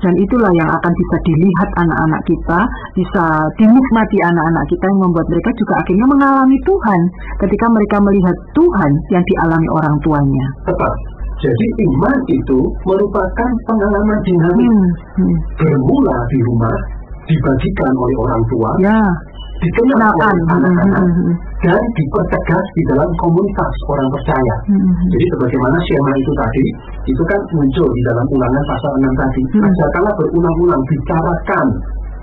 Dan 0.00 0.14
itulah 0.16 0.48
yang 0.56 0.64
akan 0.64 0.92
bisa 0.96 1.16
dilihat 1.28 1.68
anak-anak 1.76 2.22
kita, 2.24 2.58
bisa 2.96 3.24
dinikmati 3.60 4.18
anak-anak 4.32 4.64
kita 4.72 4.84
yang 4.88 5.00
membuat 5.04 5.26
mereka 5.28 5.50
juga 5.60 5.74
akhirnya 5.76 6.06
mengalami 6.08 6.56
Tuhan 6.64 7.00
ketika 7.44 7.66
mereka 7.68 7.96
melihat 8.00 8.36
Tuhan 8.56 8.90
yang 9.12 9.24
dialami 9.28 9.68
orang 9.76 9.94
tuanya. 10.00 10.46
Tepat. 10.64 10.92
Jadi 11.40 11.66
iman 11.88 12.18
itu 12.28 12.58
merupakan 12.84 13.50
pengalaman 13.64 14.18
dinamis 14.22 14.68
Hmm, 15.16 15.24
hmm. 15.24 15.36
bermula 15.56 16.16
di 16.28 16.38
rumah, 16.44 16.76
dibagikan 17.24 17.92
oleh 17.96 18.16
orang 18.20 18.42
tua, 18.52 18.70
Ya, 18.78 18.98
dikenal 19.60 20.12
kenalkan. 20.12 20.20
oleh 20.36 20.44
Hmm, 20.44 20.54
anak-anak, 20.60 21.00
hmm, 21.00 21.16
hmm, 21.16 21.34
dan 21.64 21.80
dipertegas 21.96 22.64
di 22.76 22.82
dalam 22.92 23.08
komunitas 23.16 23.72
orang 23.88 24.08
percaya. 24.12 24.54
hmm, 24.68 24.80
hmm. 24.84 25.08
Jadi 25.16 25.24
sebagaimana 25.32 25.76
skema 25.80 26.12
itu 26.14 26.32
tadi, 26.36 26.64
itu 27.08 27.22
kan 27.24 27.40
muncul 27.56 27.88
di 27.88 28.02
dalam 28.04 28.26
ulangan 28.30 28.64
pasal 28.68 28.92
6 29.00 29.14
tadi. 29.16 29.42
Hmm. 29.56 29.64
Ajarkanlah 29.64 30.14
berulang-ulang, 30.20 30.82
bicarakan 30.84 31.68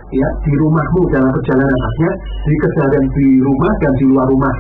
ya 0.07 0.29
di 0.39 0.53
rumahmu 0.55 1.01
dalam 1.12 1.27
perjalanan 1.36 1.67
artinya 1.67 2.13
di 2.47 2.55
keseharian 2.55 3.05
di 3.12 3.27
rumah 3.43 3.74
dan 3.83 3.91
di 4.00 4.05
luar 4.07 4.24
rumah 4.31 4.55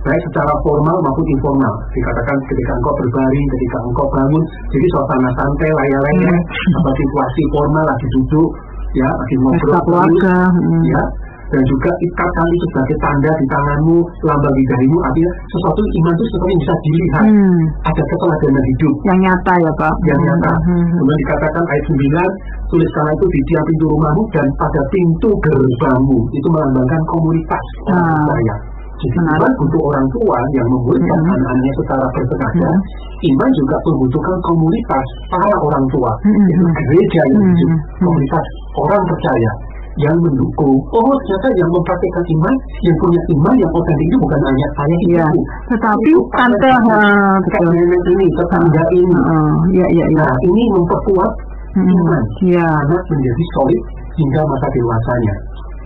baik 0.00 0.22
secara 0.26 0.52
formal 0.62 0.96
maupun 1.00 1.26
informal 1.28 1.72
dikatakan 1.90 2.36
ketika 2.46 2.72
engkau 2.74 2.94
berbaring 2.96 3.46
ketika 3.50 3.76
engkau 3.82 4.06
bangun 4.08 4.42
jadi 4.70 4.86
suasana 4.92 5.30
santai 5.34 5.70
layar-layar 5.74 6.36
Hmm. 6.38 6.78
apa 6.78 6.90
situasi 6.94 7.42
formal 7.50 7.84
lagi 7.84 8.06
duduk 8.14 8.50
ya 8.94 9.08
lagi 9.10 9.34
ngobrol 9.38 9.74
keluarga. 9.84 10.36
hmm. 10.50 10.82
ya 10.86 11.02
dan 11.48 11.64
juga 11.64 11.88
ikatkan 11.88 12.44
itu 12.52 12.66
sebagai 12.68 12.96
tanda 13.00 13.32
di 13.32 13.46
tanganmu 13.48 13.96
lambang 14.20 14.52
di 14.52 14.64
dahimu 14.68 14.98
artinya 15.00 15.32
sesuatu 15.48 15.80
iman 15.80 16.12
itu 16.12 16.24
sesuatu 16.28 16.44
yang 16.46 16.60
bisa 16.60 16.74
dilihat 16.78 17.24
Hmm, 17.24 17.60
ada 17.88 18.02
keteladanan 18.04 18.64
hidup 18.68 18.94
Yang 19.08 19.18
nyata 19.24 19.52
ya 19.56 19.72
Pak. 19.80 19.94
yang 20.04 20.20
Hmm, 20.20 20.26
nyata. 20.28 20.52
hmm, 20.52 20.76
hmm. 20.76 20.92
Kemudian 20.92 21.18
dikatakan 21.18 21.62
ayat 21.64 21.84
9, 21.88 22.28
tuliskanlah 22.68 23.12
itu 23.16 23.26
di 23.32 23.40
tiap 23.48 23.64
pintu 23.64 23.84
rumahmu 23.88 24.22
dan 24.28 24.46
pada 24.60 24.80
pintu 24.92 25.30
gerbangmu. 25.40 26.18
Itu 26.36 26.46
melambangkan 26.52 27.02
komunitas 27.08 27.64
orang 27.88 28.04
percaya. 28.12 28.54
Iman 28.98 29.52
butuh 29.62 29.82
orang 29.94 30.06
tua 30.10 30.38
yang 30.58 30.66
memuridkan 30.74 31.20
Hmm. 31.22 31.30
anak-anaknya 31.30 31.72
secara 31.78 32.04
bersengaja. 32.18 32.68
Hmm. 32.68 33.30
Iman 33.30 33.50
juga 33.54 33.76
membutuhkan 33.86 34.38
komunitas 34.42 35.06
para 35.30 35.50
orang 35.54 35.84
tua. 35.94 36.10
Hmm, 36.26 36.46
Itu 36.50 36.62
hmm. 36.66 36.74
gereja 36.74 37.20
yang 37.30 37.42
Hmm, 37.42 37.54
hidup. 37.54 37.70
hmm. 37.70 37.80
Komunitas 38.02 38.44
orang 38.74 39.02
percaya 39.06 39.50
yang 39.98 40.16
mendukung. 40.22 40.78
Oh 40.94 41.10
ternyata 41.26 41.48
yang 41.58 41.70
mempraktikkan 41.74 42.24
iman, 42.30 42.54
yang 42.86 42.96
punya 43.02 43.20
iman 43.34 43.54
yang 43.58 43.70
otentik 43.74 44.06
itu 44.06 44.16
bukan 44.22 44.40
hanya 44.46 44.66
saya 44.78 44.96
itu. 45.02 45.40
Tetapi 45.74 46.06
Itu 46.06 46.22
tante, 46.38 46.70
betul. 46.70 47.66
nenek 47.74 48.02
ini, 48.14 48.26
tetangga 48.38 48.84
ini. 48.94 49.16
Heeh, 49.18 49.54
Ya, 49.74 49.86
ya, 49.90 50.04
ya. 50.06 50.22
Nah, 50.22 50.34
ini 50.46 50.62
memperkuat 50.74 51.32
Hmm, 51.76 51.84
iman 51.84 52.22
Ya, 52.48 52.64
anak 52.64 53.02
menjadi 53.12 53.44
solid 53.54 53.82
hingga 54.18 54.40
masa 54.42 54.66
dewasanya. 54.72 55.34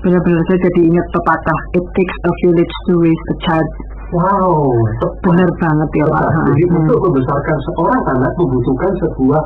Benar-benar 0.03 0.43
saya 0.47 0.59
jadi 0.67 0.81
ingat 0.91 1.07
pepatah 1.11 1.59
It 1.75 1.85
takes 1.95 2.17
a 2.23 2.31
village 2.43 2.75
to 2.87 2.93
raise 2.99 3.25
a 3.31 3.37
child. 3.47 3.69
Wow, 4.13 4.69
Benar 5.25 5.49
banget 5.57 5.89
ya 5.97 6.05
Pak. 6.05 6.27
Jadi 6.53 6.65
hmm. 6.69 6.79
untuk 6.85 6.99
membesarkan 7.01 7.59
seorang 7.65 8.03
anak 8.13 8.33
membutuhkan 8.37 8.93
sebuah 9.01 9.43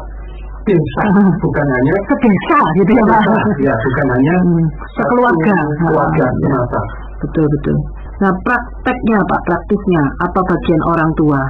desa, 0.67 1.03
Hmm. 1.07 1.31
bukan 1.39 1.67
hanya 1.71 1.95
Sedesa 2.11 2.59
gitu 2.75 2.91
ya 2.91 3.05
Pak. 3.07 3.21
desa, 3.23 3.37
ya, 3.63 3.75
bukan 3.79 4.07
hanya 4.19 4.35
Hmm, 4.43 4.65
Sekeluarga. 4.99 5.55
keluarga 5.79 6.27
ya. 6.27 6.39
semata. 6.43 6.81
Betul, 7.23 7.47
betul. 7.47 7.77
Nah 8.17 8.33
prakteknya 8.43 9.19
Pak, 9.23 9.41
praktisnya 9.47 10.03
apa 10.25 10.41
bagian 10.43 10.83
orang 10.83 11.11
tua? 11.15 11.41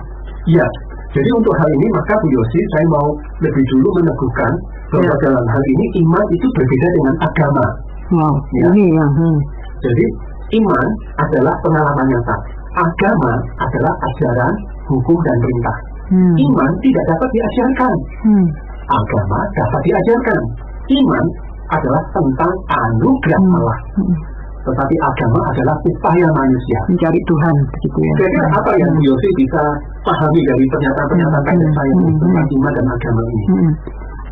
Ya, 0.46 0.66
jadi 1.10 1.30
untuk 1.32 1.54
hal 1.56 1.70
ini 1.72 1.86
maka 1.90 2.14
Bu 2.20 2.28
Yosi 2.28 2.60
saya 2.76 2.86
mau 2.86 3.06
lebih 3.40 3.64
dulu 3.72 3.88
meneguhkan 3.96 4.52
bahwa 4.92 5.08
Ya. 5.08 5.22
dalam 5.24 5.46
hal 5.48 5.62
ini 5.72 5.84
iman 6.04 6.26
itu 6.30 6.46
berbeda 6.52 6.88
dengan 6.94 7.14
agama. 7.24 7.64
Wow, 8.14 8.34
Ya. 8.54 8.66
ini 8.70 8.94
yang 8.94 9.10
hmm. 9.10 9.38
Jadi 9.82 10.04
iman 10.62 10.86
adalah 11.18 11.54
pengalaman 11.60 12.06
nyata. 12.06 12.36
Agama 12.76 13.32
adalah 13.58 13.94
ajaran, 14.12 14.52
hukum 14.86 15.18
dan 15.26 15.36
perintah. 15.42 15.76
Hmm. 16.06 16.34
Iman 16.38 16.70
tidak 16.84 17.04
dapat 17.10 17.28
diajarkan. 17.34 17.94
Hmm. 18.22 18.46
Agama 18.86 19.38
dapat 19.58 19.80
diajarkan. 19.82 20.40
Iman 20.86 21.24
adalah 21.74 22.02
tentang 22.14 22.52
anugerah 22.70 23.40
Hmm. 23.42 23.56
Allah. 23.58 23.78
Hmm. 23.98 24.14
Tetapi 24.66 24.94
agama 24.98 25.40
adalah 25.50 25.76
upaya 25.82 26.26
manusia. 26.26 26.78
Mencari 26.90 27.20
Tuhan 27.22 27.54
begitu 27.70 27.98
ya. 28.02 28.14
Jadi 28.18 28.38
apa 28.50 28.70
yang 28.78 28.90
Bu 28.94 29.02
Yosi 29.02 29.30
bisa 29.38 29.62
pahami 30.02 30.40
dari 30.42 30.64
pernyataan-pernyataan 30.66 31.54
Hmm. 31.54 31.74
saya 31.74 31.92
Hmm. 31.94 32.18
tentang 32.18 32.46
iman 32.54 32.72
dan 32.74 32.86
agama 32.86 33.20
ini? 33.26 33.42
Hmm. 33.46 33.70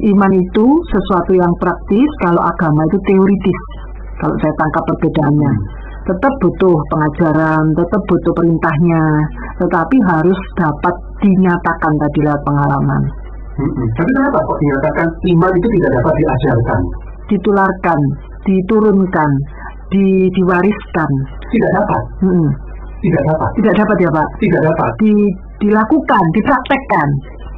Iman 0.02 0.33
itu 0.35 0.66
sesuatu 0.90 1.33
yang 1.38 1.52
praktis, 1.62 2.09
kalau 2.26 2.42
agama 2.42 2.83
itu 2.90 2.98
teoritis. 3.07 3.61
Kalau 4.18 4.35
saya 4.42 4.54
tangkap 4.59 4.83
perbedaannya, 4.90 5.52
tetap 6.07 6.33
butuh 6.42 6.76
pengajaran, 6.90 7.64
tetap 7.78 8.02
butuh 8.11 8.33
perintahnya, 8.35 9.04
tetapi 9.62 9.96
harus 10.07 10.40
dapat 10.59 10.94
dinyatakan 11.22 11.92
tadi 11.98 12.18
lewat 12.26 12.42
pengalaman. 12.42 13.02
Tapi 13.94 14.11
kenapa 14.11 14.38
kok 14.42 14.59
dinyatakan 14.59 15.09
iman 15.30 15.52
itu 15.54 15.68
tidak 15.78 15.90
dapat 16.02 16.14
diajarkan? 16.18 16.83
ditularkan, 17.28 17.98
diturunkan, 18.44 19.30
di, 19.88 20.28
diwariskan. 20.37 21.11
Tidak 21.48 21.70
dapat, 21.72 22.02
Hmm. 22.20 22.48
tidak 23.00 23.22
dapat, 23.28 23.48
Tidak 23.61 23.74
dapat 23.76 23.96
ya 24.00 24.11
Pak? 24.12 24.26
tidak 24.40 24.61
dapat. 24.64 24.90
Di, 25.00 25.12
dilakukan, 25.64 26.24
dipraktekkan. 26.37 27.09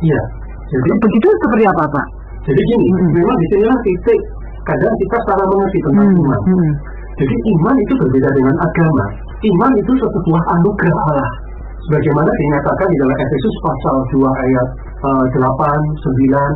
Iya. 0.05 0.23
Jadi 0.67 0.91
Begitu 0.99 1.29
seperti 1.43 1.65
apa 1.67 1.85
Pak? 1.87 2.07
Jadi 2.47 2.63
gini, 2.63 2.87
Mm-mm. 2.95 3.11
memang 3.11 3.37
di 3.37 3.47
sinilah 3.51 3.79
titik 3.83 4.21
kadang 4.67 4.95
kita 4.99 5.19
salah 5.27 5.47
mengerti 5.51 5.79
tentang 5.83 6.09
Hmm. 6.11 6.21
iman. 6.23 6.41
Hmm. 6.47 6.73
Jadi 7.17 7.35
iman 7.57 7.75
itu 7.81 7.95
berbeda 7.97 8.29
dengan 8.37 8.57
agama. 8.61 9.05
Iman 9.41 9.73
itu 9.79 9.93
sebuah 9.99 10.43
anugerah 10.59 10.99
Allah. 11.11 11.31
Sebagaimana 11.87 12.29
dinyatakan 12.29 12.87
di 12.91 12.97
dalam 12.99 13.15
Efesus 13.15 13.55
pasal 13.63 13.97
2 14.11 14.27
ayat 14.27 14.69
eh, 15.07 15.25
8, 15.39 15.81
9, 16.03 16.51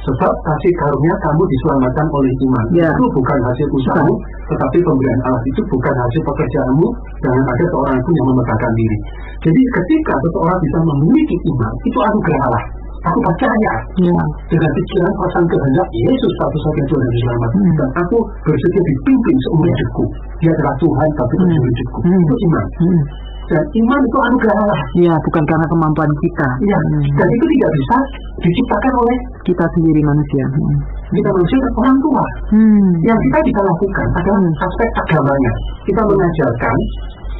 sebab 0.00 0.32
kasih 0.32 0.72
karunia 0.80 1.14
kamu 1.20 1.42
diselamatkan 1.44 2.06
oleh 2.08 2.32
iman. 2.48 2.64
Ya. 2.72 2.88
Itu 2.96 3.04
bukan 3.12 3.38
hasil 3.44 3.66
usahamu, 3.68 4.14
tetapi 4.48 4.78
pemberian 4.80 5.20
Allah 5.28 5.42
itu 5.44 5.60
bukan 5.68 5.94
hasil 5.94 6.20
pekerjaanmu, 6.24 6.86
jangan 7.20 7.44
ada 7.44 7.64
seorang 7.68 7.96
pun 8.00 8.12
yang 8.16 8.28
memegahkan 8.32 8.72
diri. 8.80 8.98
Jadi 9.44 9.60
ketika 9.60 10.14
seseorang 10.24 10.58
bisa 10.64 10.78
memiliki 10.88 11.36
iman, 11.52 11.72
itu 11.84 11.98
anugerah 12.00 12.40
Allah. 12.48 12.64
Aku 13.00 13.16
percaya 13.16 13.72
Ya. 13.96 14.12
dengan 14.46 14.70
pikiran 14.76 15.12
perasaan 15.16 15.46
kehendak 15.48 15.88
Yesus 16.04 16.32
satu-satunya 16.36 16.84
Tuhan 16.84 17.00
yang 17.02 17.16
selamat 17.24 17.50
Hmm. 17.50 17.72
dan 17.80 17.90
aku 17.96 18.16
bersedia 18.44 18.82
dipimpin 18.84 19.36
seumur 19.40 19.66
hidupku 19.66 20.04
dia 20.38 20.52
adalah 20.52 20.74
Tuhan 20.76 21.08
tapi 21.16 21.34
Hmm. 21.34 21.48
seumur 21.48 21.70
hidupku 21.70 21.98
Hmm. 22.04 22.20
itu 22.20 22.34
iman 22.44 22.64
Hmm. 22.76 23.02
dan 23.48 23.64
iman 23.80 24.00
itu 24.04 24.18
anugerah 24.20 24.56
Allah 24.60 24.80
Ya, 25.00 25.14
bukan 25.16 25.42
karena 25.48 25.66
kemampuan 25.66 26.10
kita. 26.20 26.48
ya 26.60 26.78
Hmm. 26.78 27.02
dan 27.16 27.28
itu 27.30 27.44
tidak 27.50 27.70
bisa 27.72 27.96
diciptakan 28.44 28.92
oleh 28.94 29.16
kita 29.42 29.64
sendiri 29.72 30.00
manusia. 30.04 30.44
Hmm. 30.52 30.76
kita 31.10 31.28
manusia 31.32 31.58
orang 31.74 31.98
tua 31.98 32.24
Hmm. 32.52 32.90
yang 33.02 33.18
kita 33.18 33.38
bisa 33.42 33.60
lakukan 33.64 34.06
adalah 34.14 34.40
aspek 34.60 34.88
agamanya 35.00 35.52
kita 35.82 36.00
mengajarkan 36.04 36.76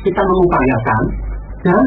kita 0.01 0.23
mengupayakan 0.25 1.03
dan 1.61 1.83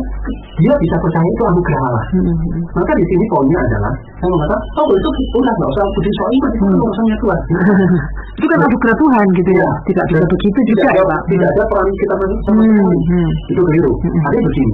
dia 0.62 0.74
bisa 0.78 0.96
percaya 1.02 1.26
itu 1.26 1.44
anugerah 1.50 1.82
Allah 1.82 2.06
Hmm. 2.14 2.34
maka 2.78 2.92
di 2.94 3.06
sini 3.10 3.26
poinnya 3.26 3.58
adalah 3.58 3.94
saya 4.22 4.30
mengatakan 4.30 4.62
oh 4.78 4.88
itu 4.94 5.10
udah 5.34 5.54
nggak 5.58 5.70
usah 5.74 5.84
puji 5.98 6.12
soal 6.14 6.32
itu 6.34 6.48
Hmm. 6.62 6.78
urusannya 6.78 7.16
Tuhan 7.22 7.40
Itu 8.38 8.46
kan 8.50 8.60
anugerah 8.66 8.96
Tuhan 8.98 9.26
gitu 9.38 9.52
ya. 9.54 9.70
Tidak 9.86 10.06
bisa 10.10 10.26
begitu 10.26 10.60
juga 10.74 10.82
tidak 10.84 10.94
ya 10.94 11.04
ada, 11.06 11.12
Pak. 11.14 11.22
tidak 11.30 11.48
ada 11.54 11.64
peran 11.70 11.88
kita 12.02 12.14
sama 12.14 12.26
Hmm. 12.26 12.38
sekali. 12.44 12.98
Hmm. 13.10 13.30
Itu 13.54 13.62
keliru. 13.64 13.92
Hmm. 13.94 14.26
Ada 14.28 14.38
begini, 14.42 14.74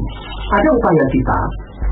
ada 0.56 0.70
upaya 0.74 1.04
kita 1.12 1.38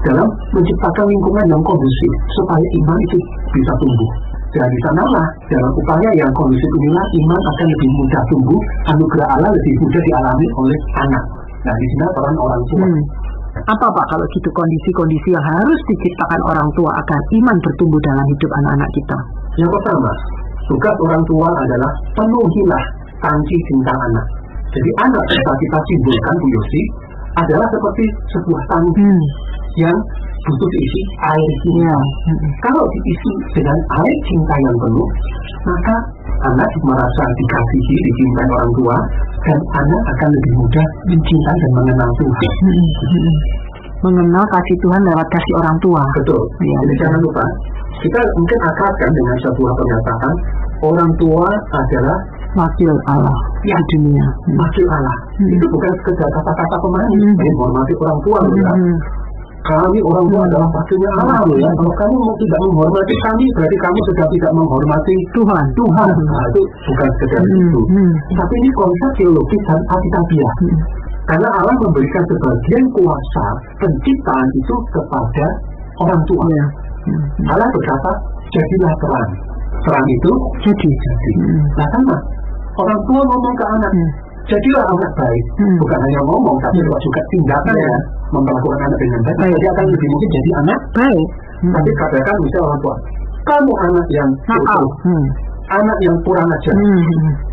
dalam 0.07 0.27
menciptakan 0.55 1.05
lingkungan 1.11 1.45
yang 1.51 1.61
kondusif 1.67 2.11
supaya 2.39 2.65
iman 2.79 2.97
itu 3.03 3.17
bisa 3.51 3.73
tumbuh. 3.83 4.11
Dan 4.55 4.63
di 4.71 4.79
sanalah 4.87 5.27
dalam 5.51 5.71
upaya 5.75 6.09
yang 6.15 6.31
kondusif 6.33 6.71
inilah 6.79 7.05
iman 7.19 7.41
akan 7.51 7.67
lebih 7.67 7.89
mudah 7.99 8.21
tumbuh, 8.31 8.59
anugerah 8.89 9.27
Allah 9.35 9.51
lebih 9.51 9.73
mudah 9.83 10.01
dialami 10.07 10.47
oleh 10.55 10.77
anak. 11.03 11.23
Nah 11.67 11.75
di 11.75 11.87
sini 11.91 12.05
peran 12.15 12.35
orang 12.39 12.63
tua. 12.71 12.87
Hmm. 12.87 13.01
Apa 13.57 13.89
Pak 13.89 14.05
kalau 14.13 14.25
gitu 14.37 14.49
kondisi-kondisi 14.53 15.33
yang 15.33 15.43
harus 15.43 15.79
diciptakan 15.89 16.41
orang 16.45 16.69
tua 16.77 16.93
agar 16.93 17.19
iman 17.41 17.57
bertumbuh 17.57 17.99
dalam 18.05 18.25
hidup 18.29 18.51
anak-anak 18.63 18.89
kita? 18.93 19.17
Yang 19.57 19.69
pertama, 19.73 20.11
tugas 20.69 20.95
orang 21.03 21.23
tua 21.25 21.49
adalah 21.51 21.91
penuhilah 22.15 22.83
tangki 23.19 23.57
cinta 23.67 23.93
anak. 23.97 24.25
Jadi 24.71 24.89
anak 25.09 25.23
kita 25.25 25.51
kita 25.57 25.77
simbolkan 25.89 26.35
Bu 26.37 26.47
Yosi 26.53 26.83
adalah 27.37 27.67
seperti 27.73 28.05
sebuah 28.31 28.61
tangki 28.71 29.03
Hmm. 29.03 29.21
yang 29.77 29.97
butuh 30.47 30.69
diisi 30.71 31.01
air. 31.27 31.51
Ya. 31.83 31.97
Hmm. 31.99 32.49
Kalau 32.63 32.83
diisi 32.87 33.31
dengan 33.59 33.77
air 33.99 34.15
cinta 34.31 34.55
yang 34.63 34.77
penuh, 34.79 35.09
maka 35.67 35.95
anak 36.47 36.69
merasa 36.87 37.23
dikasihi, 37.35 37.95
dicintai 38.07 38.47
orang 38.55 38.71
tua, 38.79 38.95
dan 39.43 39.59
anak 39.83 40.01
akan 40.15 40.29
lebih 40.31 40.53
mudah 40.63 40.87
mencintai 41.11 41.57
dan 41.59 41.71
mengenal 41.75 42.09
Tuhan. 42.17 42.51
Hmm. 42.63 42.87
Hmm. 42.87 43.35
Mengenal 43.97 44.45
kasih 44.53 44.77
Tuhan 44.85 45.01
lewat 45.09 45.27
kasih 45.33 45.53
orang 45.57 45.77
tua. 45.81 46.01
Betul. 46.21 46.41
Iya. 46.61 46.77
Jadi 46.85 46.93
jangan 47.01 47.19
lupa, 47.25 47.43
kita 47.97 48.19
mungkin 48.37 48.59
akrabkan 48.61 49.09
dengan 49.09 49.35
sebuah 49.41 49.71
pernyataan, 49.73 50.33
orang 50.85 51.11
tua 51.17 51.49
adalah 51.73 52.17
wakil 52.53 52.93
Allah 53.09 53.37
Ya. 53.65 53.73
di 53.73 53.85
dunia. 53.97 54.21
Hmm. 54.21 54.57
wakil 54.61 54.85
Allah. 54.85 55.17
Hmm. 55.41 55.49
Itu 55.49 55.65
bukan 55.65 55.91
sekedar 56.01 56.29
kata-kata 56.29 56.75
pemanis, 56.85 57.09
Hmm. 57.09 57.33
hmm. 57.33 57.41
menghormati 57.41 57.93
orang 57.97 58.19
tua. 58.21 58.39
ya. 58.53 58.69
Hmm. 59.67 59.83
Kami 59.83 59.99
orang 59.99 60.25
tua 60.31 60.39
Hmm. 60.39 60.47
adalah 60.47 60.69
wakilnya 60.71 61.09
Allah 61.19 61.39
loh 61.43 61.57
ya. 61.59 61.69
Kalau 61.75 61.93
kamu 61.99 62.15
mau 62.23 62.35
tidak 62.39 62.59
menghormati 62.63 63.15
kami, 63.27 63.45
berarti 63.51 63.77
kamu 63.83 63.99
sudah 64.07 64.25
tidak 64.31 64.51
menghormati 64.55 65.15
Tuhan. 65.35 65.65
Tuhan. 65.75 66.09
Hmm. 66.15 66.27
Nah, 66.31 66.43
itu 66.47 66.61
bukan 66.87 67.09
sekedar 67.19 67.43
Hmm. 67.43 67.59
itu. 67.67 67.81
Hmm. 67.91 68.11
Tapi 68.39 68.53
ini 68.63 68.69
konsep 68.79 69.09
teologis 69.19 69.61
dan 69.67 69.79
alkitabiah. 69.91 70.53
Hmm. 70.63 70.77
Karena 71.27 71.49
Allah 71.59 71.75
memberikan 71.83 72.23
sebagian 72.23 72.83
kuasa 72.95 73.45
penciptaan 73.83 74.47
itu 74.55 74.75
kepada 74.95 75.47
orang 75.99 76.21
tua. 76.23 76.45
Ya. 76.47 76.65
Hmm. 77.03 77.51
Allah 77.51 77.67
berkata, 77.67 78.11
jadilah 78.55 78.93
terang. 79.03 79.31
Terang 79.83 80.07
itu 80.07 80.31
Jadi. 80.63 80.89
jadi. 80.89 81.31
Hmm. 81.43 81.59
Nah 81.75 81.87
sama, 81.91 82.15
orang 82.79 82.99
tua 83.11 83.21
ngomong 83.27 83.55
ke 83.59 83.65
anak, 83.75 83.91
Hmm. 83.91 84.09
jadilah 84.47 84.85
anak 84.87 85.11
baik. 85.19 85.45
Hmm. 85.59 85.75
Bukan 85.83 85.99
hanya 86.07 86.21
ngomong, 86.23 86.55
tapi 86.63 86.79
Hmm. 86.79 86.95
juga 87.03 87.21
tindakan 87.35 87.75
Ya. 87.75 87.97
Ya. 88.27 88.33
Memperlakukan 88.35 88.79
anak 88.83 88.97
dengan 88.99 89.19
baik. 89.23 89.37
Baik. 89.39 89.53
Jadi 89.55 89.67
akan 89.71 89.85
lebih 89.87 90.07
mungkin 90.11 90.29
jadi 90.35 90.49
anak. 90.59 90.79
Baik. 90.93 91.27
Hmm. 91.57 91.73
Tapi 91.73 91.89
katakan 91.97 92.35
misalnya 92.43 92.65
orang 92.67 92.79
tua, 92.83 92.95
kamu 93.47 93.71
anak 93.87 94.07
yang 94.11 94.29
Nakal. 94.45 94.83
Hmm. 95.07 95.25
anak 95.67 95.97
yang 95.99 96.15
kurang 96.23 96.47
ajar, 96.47 96.75
Hmm. 96.79 97.01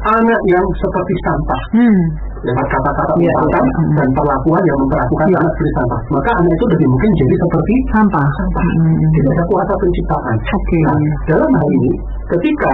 Anak 0.07 0.41
yang 0.47 0.67
seperti 0.79 1.15
sampah. 1.27 1.63
Hmm. 1.75 2.03
Lewat 2.45 2.67
kata-kata 2.69 3.13
Ya, 3.19 3.33
ya. 3.33 3.61
Hmm. 3.65 3.91
dan 3.97 4.09
perlakuan 4.13 4.63
yang 4.69 4.79
memperlakukan 4.79 5.27
Ya. 5.33 5.39
anak 5.41 5.51
seperti 5.57 5.73
sampah. 5.75 6.01
Maka 6.13 6.31
anak 6.39 6.53
itu 6.53 6.65
lebih 6.77 6.89
mungkin 6.93 7.11
jadi 7.17 7.35
seperti 7.41 7.75
Sampah. 7.91 8.27
sampah. 8.39 8.67
Hmm. 8.79 8.95
Tidak 9.17 9.33
ada 9.35 9.45
kuasa 9.51 9.73
penciptaan. 9.81 10.37
Oke. 10.37 10.79
Nah, 10.85 10.99
dalam 11.27 11.51
hal 11.57 11.69
ini, 11.73 11.93
ketika 12.31 12.71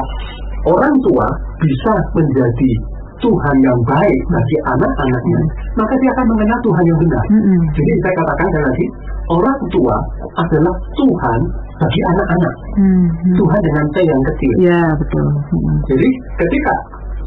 orang 0.69 0.95
tua 1.07 1.27
bisa 1.63 1.93
menjadi 2.13 2.71
Tuhan 3.21 3.57
yang 3.61 3.81
baik 3.85 4.21
bagi 4.33 4.57
anak-anaknya, 4.65 5.41
maka 5.77 5.95
dia 6.01 6.11
akan 6.17 6.27
mengenal 6.33 6.59
Tuhan 6.65 6.85
yang 6.89 6.99
benar. 7.05 7.25
Hmm. 7.29 7.61
Jadi 7.77 7.93
saya 8.01 8.15
katakan 8.25 8.63
lagi, 8.65 8.87
orang 9.29 9.59
tua 9.69 9.97
adalah 10.41 10.75
Tuhan 10.97 11.41
bagi 11.77 12.01
anak-anak. 12.17 12.55
Hmm. 12.81 13.05
Hmm. 13.09 13.37
Tuhan 13.37 13.61
dengan 13.61 13.85
T 13.93 13.97
yang 14.09 14.23
kecil. 14.25 14.53
Ya 14.65 14.83
betul. 14.97 15.27
Hmm. 15.53 15.75
Jadi 15.93 16.09
ketika 16.41 16.75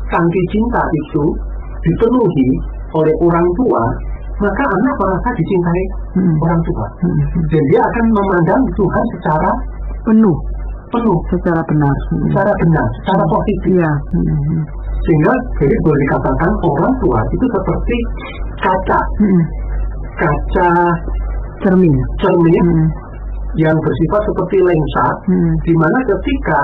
tangki 0.10 0.42
cinta 0.50 0.82
itu 0.82 1.24
dipenuhi 1.86 2.48
oleh 2.98 3.16
orang 3.22 3.48
tua, 3.62 3.84
maka 4.42 4.64
anak 4.66 4.96
merasa 4.98 5.30
dicintai 5.38 5.84
Hmm. 6.18 6.36
orang 6.42 6.62
tua. 6.66 6.86
Hmm. 7.06 7.22
Dan 7.54 7.64
dia 7.70 7.82
akan 7.86 8.06
memandang 8.12 8.62
Tuhan 8.78 9.06
secara 9.18 9.52
Penuh 10.04 10.36
penuh, 10.94 11.18
secara 11.34 11.62
benar. 11.66 11.96
Hmm. 12.14 12.22
secara 12.30 12.52
benar, 12.62 12.88
secara 13.02 13.24
positif. 13.26 13.82
Iya. 13.82 13.92
Hmm. 14.14 14.62
Sehingga 15.04 15.34
jadi 15.60 15.76
boleh 15.84 16.00
dikatakan 16.08 16.52
orang 16.64 16.94
tua 17.04 17.20
itu 17.28 17.46
seperti 17.52 17.98
kaca, 18.64 19.00
Hmm. 19.20 19.44
kaca 20.16 20.72
Cermin. 21.64 21.96
cermin 22.24 22.64
Hmm. 22.64 22.88
yang 23.60 23.76
bersifat 23.76 24.22
seperti 24.32 24.58
lensa, 24.64 25.06
Hmm. 25.28 25.52
di 25.64 25.74
mana 25.76 25.98
ketika 26.08 26.60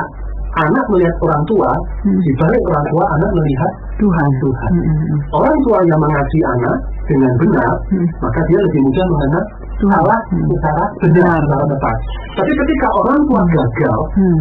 anak 0.66 0.86
melihat 0.90 1.16
orang 1.22 1.44
tua, 1.46 1.72
Hmm. 2.08 2.20
di 2.20 2.32
balik 2.42 2.64
orang 2.72 2.86
tua 2.90 3.06
anak 3.20 3.32
melihat 3.38 3.72
Tuhan. 4.00 4.30
Tuhan. 4.40 4.72
Hmm. 4.72 5.18
Orang 5.36 5.58
tua 5.68 5.78
yang 5.84 6.00
mengasihi 6.00 6.46
anak 6.48 6.78
dengan 7.06 7.32
benar, 7.38 7.74
Hmm. 7.92 8.08
maka 8.24 8.40
dia 8.48 8.60
lebih 8.64 8.82
mudah 8.88 9.06
mengenal 9.12 9.44
Tuhan. 9.84 10.00
Allah 10.00 10.20
Hmm. 10.32 10.48
secara 10.48 10.84
benar, 11.04 11.38
secara 11.44 11.64
tepat. 11.68 11.98
Tapi 12.40 12.52
ketika 12.56 12.88
orang 13.04 13.20
tua 13.28 13.42
gagal 13.52 14.00
Hmm. 14.16 14.40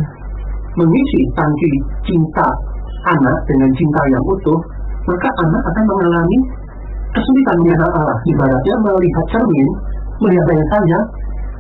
mengisi 0.78 1.20
tangki 1.34 1.72
cinta 2.06 2.46
anak 3.06 3.36
dengan 3.46 3.70
cinta 3.78 4.00
yang 4.10 4.24
utuh, 4.26 4.58
maka 5.06 5.28
anak 5.46 5.62
akan 5.62 5.84
mengalami 5.86 6.38
kesulitan 7.14 7.56
mengenal 7.62 7.90
Allah. 7.94 8.18
Ibaratnya 8.26 8.74
melihat 8.84 9.24
cermin, 9.32 9.68
melihat 10.24 10.44
Buram. 10.48 11.02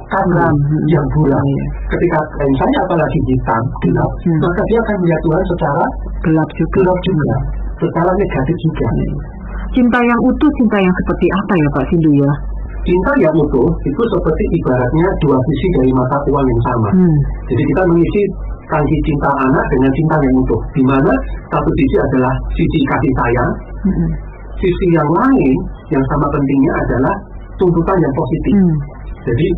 kabram, 0.08 0.54
yang 0.88 1.04
buram. 1.12 1.36
Iya. 1.44 1.64
Ketika 1.92 2.18
lensanya 2.40 2.78
apalagi 2.88 3.18
hitam, 3.28 3.62
gelap, 3.84 4.10
Hmm. 4.24 4.40
maka 4.40 4.62
dia 4.72 4.78
akan 4.80 4.96
melihat 5.04 5.20
Tuhan 5.20 5.44
secara 5.52 5.84
Gelap 6.24 6.48
juga. 6.56 6.72
gelap 6.80 6.98
juga, 7.04 7.34
secara 7.76 8.10
negatif 8.16 8.56
juga. 8.64 8.86
Cinta 9.76 9.98
yang 10.00 10.20
utuh, 10.24 10.50
cinta 10.56 10.76
yang 10.80 10.94
seperti 11.04 11.26
apa 11.28 11.52
ya 11.60 11.68
Pak 11.76 11.84
Sindu 11.92 12.10
ya? 12.24 12.30
Cinta 12.88 13.12
yang 13.20 13.34
utuh 13.36 13.68
itu 13.84 14.02
seperti 14.16 14.44
ibaratnya 14.64 15.06
dua 15.20 15.36
sisi 15.44 15.66
dari 15.76 15.92
mata 15.92 16.16
uang 16.24 16.46
yang 16.48 16.62
sama. 16.64 16.88
Hmm. 16.96 17.16
Jadi 17.52 17.62
kita 17.68 17.82
mengisi 17.84 18.22
tangki 18.68 18.96
cinta 19.08 19.30
anak 19.48 19.64
dengan 19.72 19.90
cinta 19.96 20.16
yang 20.20 20.34
utuh, 20.44 20.60
di 20.76 20.82
mana 20.84 21.12
satu 21.48 21.70
sisi 21.76 21.96
adalah 21.96 22.32
sisi 22.52 22.78
kasih 22.84 23.12
sayang, 23.16 23.50
Hmm. 23.88 24.10
sisi 24.60 24.86
yang 24.92 25.08
lain 25.08 25.56
yang 25.88 26.04
sama 26.12 26.26
pentingnya 26.28 26.72
adalah 26.84 27.14
tuntutan 27.56 27.96
yang 27.96 28.14
positif. 28.14 28.54
Hmm. 28.60 28.76
Jadi 29.24 29.48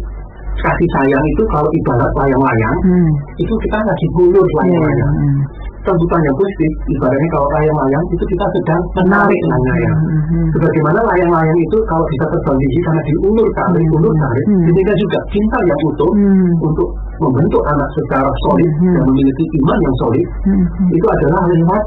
kasih 0.61 0.88
sayang 0.99 1.25
itu 1.25 1.42
kalau 1.51 1.70
ibarat 1.73 2.12
layang-layang, 2.20 2.77
Hmm. 2.87 3.11
itu 3.38 3.55
kita 3.66 3.79
lagi 3.83 4.07
bulur 4.14 4.44
Iya, 4.44 4.46
iya. 4.46 4.59
layang-layang. 4.62 5.14
Hmm. 5.16 5.40
Tuntutan 5.81 6.20
yang 6.20 6.37
positif, 6.37 6.70
ibaratnya 6.92 7.29
kalau 7.33 7.49
layang-layang 7.57 8.05
itu 8.12 8.25
kita 8.29 8.46
sedang 8.53 8.83
menarik 9.01 9.40
layang-layang. 9.49 9.99
Hmm. 10.29 10.49
Sebagaimana 10.53 11.01
layang-layang 11.09 11.59
itu 11.64 11.77
kalau 11.88 12.05
bisa 12.12 12.25
terbang 12.29 12.57
tinggi 12.61 12.79
karena 12.85 13.03
diulur 13.09 13.49
tarik, 13.57 13.85
Hmm. 13.88 13.96
ulur 13.96 14.14
tarik, 14.20 14.44
Hmm. 14.46 14.92
juga 15.01 15.18
cinta 15.33 15.59
yang 15.64 15.81
utuh 15.88 16.12
Hmm. 16.12 16.53
untuk 16.68 16.88
membentuk 17.20 17.62
anak 17.68 17.88
secara 18.00 18.30
solid 18.48 18.72
Hmm. 18.80 18.94
dan 18.96 19.02
memiliki 19.12 19.44
iman 19.62 19.78
yang 19.78 19.96
solid 20.00 20.26
Hmm. 20.48 20.64
Hmm. 20.64 20.88
itu 20.90 21.06
adalah 21.06 21.42
lewat 21.46 21.83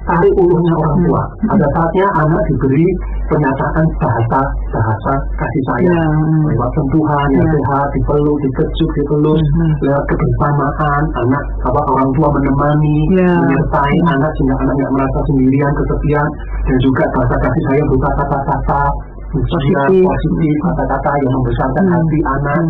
tarik 0.00 0.32
ulurnya 0.32 0.72
orang 0.80 0.96
tua. 1.04 1.22
Hmm. 1.22 1.48
Pada 1.54 1.66
saatnya 1.76 2.06
anak 2.24 2.42
diberi 2.48 2.88
pernyataan 3.28 3.84
bahasa 4.00 4.40
bahasa 4.72 5.12
kasih 5.38 5.62
sayang. 5.70 5.92
Ya. 5.92 6.04
Hmm. 6.08 6.48
Lewat 6.50 6.70
sentuhan 6.72 7.28
yang 7.36 7.46
Ya. 7.46 7.52
sehat, 7.60 7.86
dipeluk, 7.94 8.36
dikejuk, 8.40 8.90
dipelus, 8.96 9.42
Hmm. 9.60 9.72
lewat 9.84 10.02
kebersamaan, 10.08 11.02
anak 11.20 11.44
apa 11.68 11.80
orang 11.94 12.10
tua 12.16 12.28
menemani, 12.32 12.98
Ya. 13.20 13.32
menyertai 13.44 13.96
Hmm. 14.00 14.12
anak 14.16 14.30
sehingga 14.34 14.56
anak 14.64 14.74
tidak 14.80 14.92
merasa 14.96 15.18
sendirian, 15.28 15.72
kesepian, 15.76 16.26
dan 16.66 16.76
juga 16.80 17.04
bahasa 17.14 17.34
kasih 17.44 17.62
sayang 17.68 17.86
berupa 17.92 18.08
kata-kata 18.18 18.82
Positif. 19.30 19.46
positif, 19.46 20.02
positif 20.10 20.54
kata-kata 20.66 21.10
yang 21.22 21.32
membesarkan 21.38 21.84
Hmm. 21.86 21.92
hati 21.94 22.18
anak. 22.24 22.62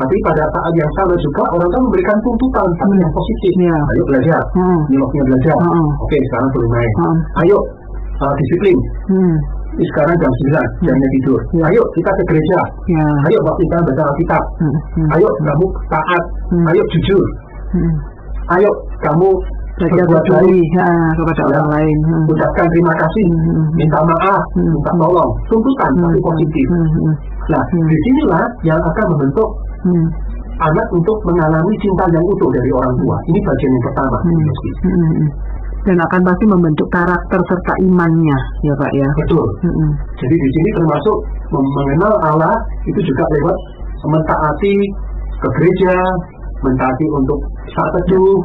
Hmm. 0.00 0.08
Tapi 0.08 0.16
pada 0.24 0.44
saat 0.48 0.72
yang 0.72 0.90
sama 0.96 1.14
juga 1.20 1.42
orang 1.52 1.68
tua 1.68 1.82
memberikan 1.84 2.16
tuntutan 2.24 2.66
tapi 2.80 2.94
Hmm. 2.96 3.02
yang 3.04 3.12
positif. 3.12 3.52
Ya. 3.60 3.76
Ayo 3.92 4.02
belajar, 4.08 4.40
Hmm. 4.56 4.78
ini 4.88 4.96
waktunya 4.96 5.24
belajar. 5.28 5.54
Hmm. 5.60 5.88
Oke, 6.00 6.16
sekarang 6.24 6.48
boleh 6.56 6.68
main. 6.72 6.90
Hmm. 6.96 7.18
Ayo 7.44 7.56
uh, 8.24 8.32
disiplin. 8.40 8.76
Hmm. 9.12 9.36
Sekarang 9.80 10.16
jam 10.18 10.32
9, 10.32 10.66
jamnya 10.88 11.08
tidur. 11.20 11.40
Ya. 11.56 11.64
Ayo 11.70 11.82
kita 11.92 12.10
ke 12.10 12.22
gereja. 12.32 12.60
Ya. 12.90 13.04
Ayo 13.28 13.38
waktu 13.44 13.60
kita 13.68 13.76
baca 13.84 14.02
Alkitab. 14.08 14.42
Hmm. 14.58 14.76
Hmm. 14.96 15.08
Ayo 15.20 15.28
kamu 15.44 15.66
taat. 15.92 16.24
Hmm. 16.48 16.66
Ayo 16.72 16.82
jujur. 16.96 17.24
Hmm. 17.76 17.92
Ayo 18.56 18.70
kamu 19.04 19.28
berbuat 19.80 20.20
peduli 20.28 20.60
ya, 20.76 20.84
kepada 21.16 21.40
Ya. 21.40 21.44
orang 21.56 21.68
lain. 21.72 21.96
Hmm. 22.04 22.28
Ucapkan 22.28 22.66
terima 22.68 22.92
kasih. 23.00 23.26
Hmm. 23.32 23.64
Minta 23.78 24.00
maaf. 24.04 24.42
Hmm. 24.58 24.68
Minta 24.74 24.92
tolong. 24.92 25.30
Tuntutan 25.48 25.90
Hmm. 25.96 26.02
tapi 26.08 26.20
positif. 26.20 26.66
Hmm. 26.68 26.88
Hmm. 26.90 27.14
Nah, 27.48 27.62
Hmm. 27.64 27.86
di 27.88 27.96
sinilah 28.04 28.44
yang 28.68 28.80
akan 28.84 29.04
membentuk 29.16 29.48
Hmm. 29.80 30.06
anak 30.60 30.86
untuk 30.92 31.16
mengalami 31.24 31.74
cinta 31.80 32.04
yang 32.12 32.20
utuh 32.20 32.50
dari 32.52 32.70
orang 32.76 32.94
tua. 33.00 33.16
Ini 33.32 33.38
bagian 33.40 33.70
yang 33.72 33.84
pertama. 33.88 34.18
Hmm. 34.20 34.36
Hmm. 34.36 34.92
Hmm. 35.00 35.28
Dan 35.80 35.96
akan 35.96 36.20
pasti 36.28 36.44
membentuk 36.44 36.88
karakter 36.92 37.40
serta 37.40 37.72
imannya, 37.80 38.38
ya 38.60 38.74
Pak 38.76 38.90
ya. 38.92 39.08
Betul. 39.24 39.46
Hmm. 39.64 39.72
Hmm. 39.72 39.92
Jadi 40.20 40.36
di 40.36 40.50
sini 40.52 40.68
termasuk 40.76 41.16
mengenal 41.48 42.14
Allah 42.20 42.54
itu 42.84 43.00
juga 43.00 43.24
lewat 43.24 43.58
mentaati 44.04 44.76
ke 45.40 45.48
gereja, 45.56 45.96
mentaati 46.60 47.06
untuk 47.08 47.40
saat 47.72 47.92
teduh, 47.96 48.36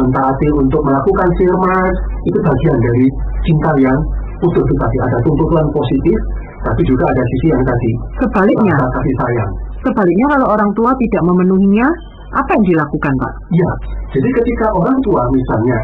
mentaati 0.00 0.48
untuk 0.56 0.80
melakukan 0.80 1.28
firman, 1.36 1.88
itu 2.24 2.38
bagian 2.40 2.76
dari 2.80 3.06
cinta 3.44 3.70
yang 3.76 3.98
utuh 4.40 4.62
itu 4.64 4.74
tadi. 4.80 4.96
Ada 5.04 5.18
tuntutan 5.20 5.66
positif, 5.74 6.18
tapi 6.64 6.82
juga 6.86 7.04
ada 7.06 7.22
sisi 7.36 7.46
yang 7.52 7.64
tadi, 7.64 7.90
Sebaliknya, 8.22 8.76
kasih 8.76 9.14
sayang. 9.20 9.52
Sebaliknya 9.82 10.26
kalau 10.36 10.46
orang 10.54 10.70
tua 10.74 10.90
tidak 10.96 11.22
memenuhinya, 11.26 11.86
apa 12.34 12.50
yang 12.58 12.64
dilakukan 12.76 13.12
Pak? 13.18 13.32
Ya, 13.56 13.70
jadi 14.12 14.28
ketika 14.28 14.66
orang 14.76 14.96
tua 15.06 15.22
misalnya, 15.32 15.78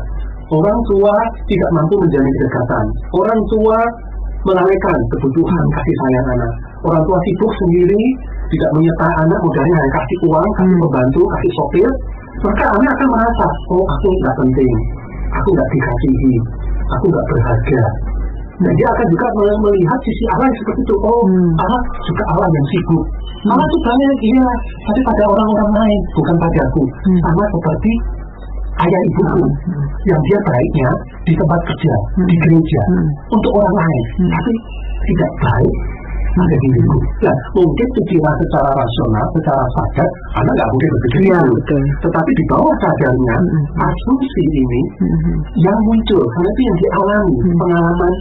orang 0.53 0.79
tua 0.93 1.15
tidak 1.49 1.71
mampu 1.73 1.95
menjalin 2.01 2.33
kedekatan, 2.37 2.85
orang 3.17 3.41
tua 3.49 3.79
melalaikan 4.45 4.97
kebutuhan 5.17 5.65
kasih 5.73 5.95
sayang 6.05 6.27
anak, 6.37 6.53
orang 6.85 7.03
tua 7.09 7.19
sibuk 7.25 7.53
sendiri, 7.65 8.03
tidak 8.53 8.71
menyertai 8.77 9.15
anak, 9.25 9.39
modalnya 9.41 9.75
hanya 9.81 9.93
kasih 9.97 10.19
uang, 10.29 10.49
kasih 10.61 10.77
Hmm. 10.77 10.83
pembantu, 10.85 11.21
kasih 11.33 11.51
sopir, 11.57 11.91
maka 12.45 12.65
anak 12.77 12.93
akan 12.93 13.09
merasa, 13.09 13.47
oh 13.73 13.85
aku 13.89 14.09
nggak 14.21 14.37
penting, 14.45 14.73
aku 15.33 15.49
nggak 15.49 15.69
dikasihi, 15.73 16.35
aku 16.93 17.05
nggak 17.09 17.27
berharga. 17.33 17.83
Dan 18.55 18.71
dia 18.79 18.87
akan 18.87 19.07
juga 19.11 19.27
mel- 19.35 19.63
melihat 19.67 19.99
sisi 20.07 20.25
Allah 20.31 20.47
yang 20.47 20.59
seperti 20.63 20.81
itu. 20.87 20.95
Oh, 21.03 21.21
Hmm. 21.27 21.53
Allah 21.59 21.81
juga 22.07 22.23
Allah 22.37 22.47
yang 22.53 22.67
sibuk. 22.71 23.05
Hmm. 23.45 23.53
Allah 23.53 23.67
itu 23.69 23.79
banyak, 23.85 24.17
iya, 24.25 24.49
tapi 24.89 25.01
pada 25.05 25.25
orang-orang 25.29 25.71
lain, 25.77 26.01
bukan 26.17 26.37
pada 26.41 26.61
aku. 26.65 26.83
Hmm. 26.89 27.21
Sama 27.29 27.45
seperti 27.53 27.93
ayah 28.75 29.03
ibuku 29.13 29.45
Hmm. 29.45 29.85
yang 30.09 30.21
dia 30.25 30.39
baiknya 30.49 30.89
di 31.29 31.33
tempat 31.37 31.61
kerja, 31.69 31.95
Hmm. 32.17 32.27
di 32.27 32.37
gereja, 32.41 32.83
Hmm. 32.89 33.07
untuk 33.37 33.53
orang 33.53 33.77
lain, 33.77 34.05
Hmm. 34.17 34.31
tapi 34.33 34.53
tidak 35.05 35.31
baik 35.45 35.77
pada 36.35 36.57
diriku. 36.67 36.99
Nah, 37.23 37.37
mungkin 37.55 37.87
pikiran 37.95 38.35
secara 38.43 38.71
rasional, 38.75 39.25
secara 39.39 39.63
sadar, 39.79 40.09
anak 40.35 40.53
nggak 40.59 40.69
mungkin 40.75 40.89
berpikir 40.91 41.21
itu. 41.31 41.53
betul. 41.55 41.83
Tetapi 42.03 42.31
di 42.35 42.45
bawah 42.51 42.75
sadarnya, 42.83 43.37
Hmm. 43.39 43.85
asumsi 43.87 44.43
ini 44.51 44.83
Hmm. 44.99 45.37
yang 45.63 45.79
muncul 45.87 46.23
karena 46.27 46.49
itu 46.51 46.63
yang 46.67 46.79
dialami 46.83 47.35
Hmm. 47.39 47.57
pengalaman 47.61 48.13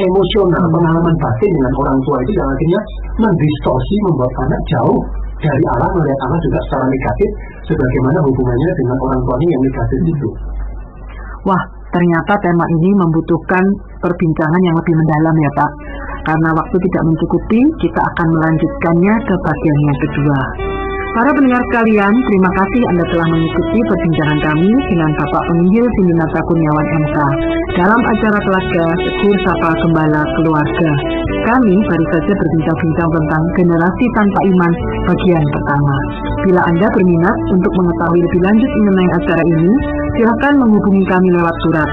emosional, 0.00 0.64
pengalaman 0.72 1.14
batin 1.20 1.50
dengan 1.52 1.72
orang 1.76 1.98
tua 2.08 2.16
itu 2.24 2.32
yang 2.32 2.48
akhirnya 2.48 2.80
mendistorsi 3.20 3.94
membuat 4.08 4.32
anak 4.48 4.62
jauh 4.72 5.00
dari 5.42 5.64
Allah 5.76 5.90
melihat 5.98 6.20
Allah 6.24 6.40
juga 6.46 6.58
secara 6.70 6.86
negatif 6.86 7.30
sebagaimana 7.66 8.18
hubungannya 8.24 8.70
dengan 8.78 8.96
orang 9.02 9.20
tuanya 9.26 9.48
yang 9.50 9.62
negatif 9.66 10.00
itu. 10.06 10.28
Wah, 11.42 11.62
ternyata 11.90 12.32
tema 12.38 12.64
ini 12.78 12.90
membutuhkan 12.94 13.64
perbincangan 13.98 14.62
yang 14.62 14.76
lebih 14.78 14.94
mendalam 14.94 15.34
ya 15.34 15.50
Pak. 15.58 15.70
Karena 16.22 16.54
waktu 16.54 16.76
tidak 16.78 17.02
mencukupi, 17.02 17.60
kita 17.82 18.00
akan 18.00 18.28
melanjutkannya 18.30 19.14
ke 19.26 19.34
bagian 19.42 19.78
yang 19.82 19.98
kedua. 20.06 20.40
Para 21.12 21.28
pendengar 21.36 21.60
sekalian, 21.68 22.08
terima 22.08 22.50
kasih 22.56 22.82
Anda 22.88 23.04
telah 23.12 23.28
mengikuti 23.28 23.78
perbincangan 23.84 24.38
kami 24.48 24.70
dengan 24.88 25.10
Bapak 25.20 25.42
Penginjil 25.44 25.84
Sindinata 26.00 26.40
Kurniawan 26.48 26.86
MK 27.04 27.16
dalam 27.76 28.00
acara 28.00 28.38
Telaga 28.40 28.86
Tegur 28.96 29.36
Sapa 29.44 29.70
Gembala 29.84 30.24
Keluarga. 30.40 30.90
Kami 31.52 31.74
baru 31.84 32.04
saja 32.16 32.32
berbincang-bincang 32.32 33.10
tentang 33.12 33.42
generasi 33.60 34.04
tanpa 34.16 34.38
iman 34.56 34.72
bagian 35.12 35.44
pertama. 35.52 35.94
Bila 36.48 36.60
Anda 36.64 36.86
berminat 36.96 37.36
untuk 37.60 37.72
mengetahui 37.76 38.20
lebih 38.24 38.40
lanjut 38.48 38.70
mengenai 38.80 39.08
acara 39.20 39.42
ini, 39.44 39.72
silakan 40.16 40.54
menghubungi 40.64 41.04
kami 41.12 41.28
lewat 41.28 41.56
surat. 41.68 41.88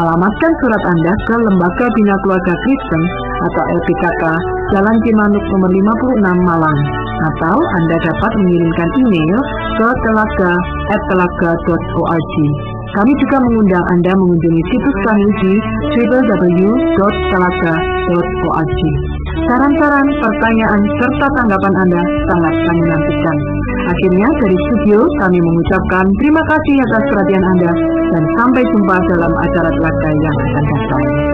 Alamatkan 0.00 0.52
surat 0.64 0.82
Anda 0.88 1.12
ke 1.28 1.34
Lembaga 1.44 1.86
Bina 1.92 2.16
Keluarga 2.24 2.54
Kristen 2.56 3.02
atau 3.36 3.62
LPKK 3.68 4.22
Jalan 4.72 4.96
Cimanuk 5.04 5.44
nomor 5.52 5.68
56 5.68 6.48
Malang 6.48 7.01
atau 7.22 7.56
Anda 7.58 7.96
dapat 8.02 8.32
mengirimkan 8.42 8.88
email 9.06 9.38
ke 9.78 9.88
telaga@telaga.org. 10.06 12.34
Kami 12.92 13.08
juga 13.16 13.40
mengundang 13.40 13.80
Anda 13.88 14.12
mengunjungi 14.12 14.62
situs 14.68 14.96
kami 15.08 15.24
di 15.40 15.56
www.telaga.org. 15.96 18.80
Saran-saran, 19.48 20.06
pertanyaan, 20.20 20.80
serta 21.00 21.26
tanggapan 21.40 21.74
Anda 21.88 22.04
sangat 22.28 22.54
kami 22.68 22.84
nantikan. 22.84 23.36
Akhirnya 23.82 24.28
dari 24.38 24.56
studio 24.68 25.02
kami 25.18 25.38
mengucapkan 25.40 26.06
terima 26.20 26.42
kasih 26.46 26.76
atas 26.84 27.02
perhatian 27.10 27.44
Anda 27.44 27.72
dan 28.12 28.22
sampai 28.38 28.62
jumpa 28.70 28.96
dalam 29.10 29.32
acara 29.32 29.70
telaga 29.72 30.08
yang 30.12 30.36
akan 30.36 30.64
datang. 30.68 31.31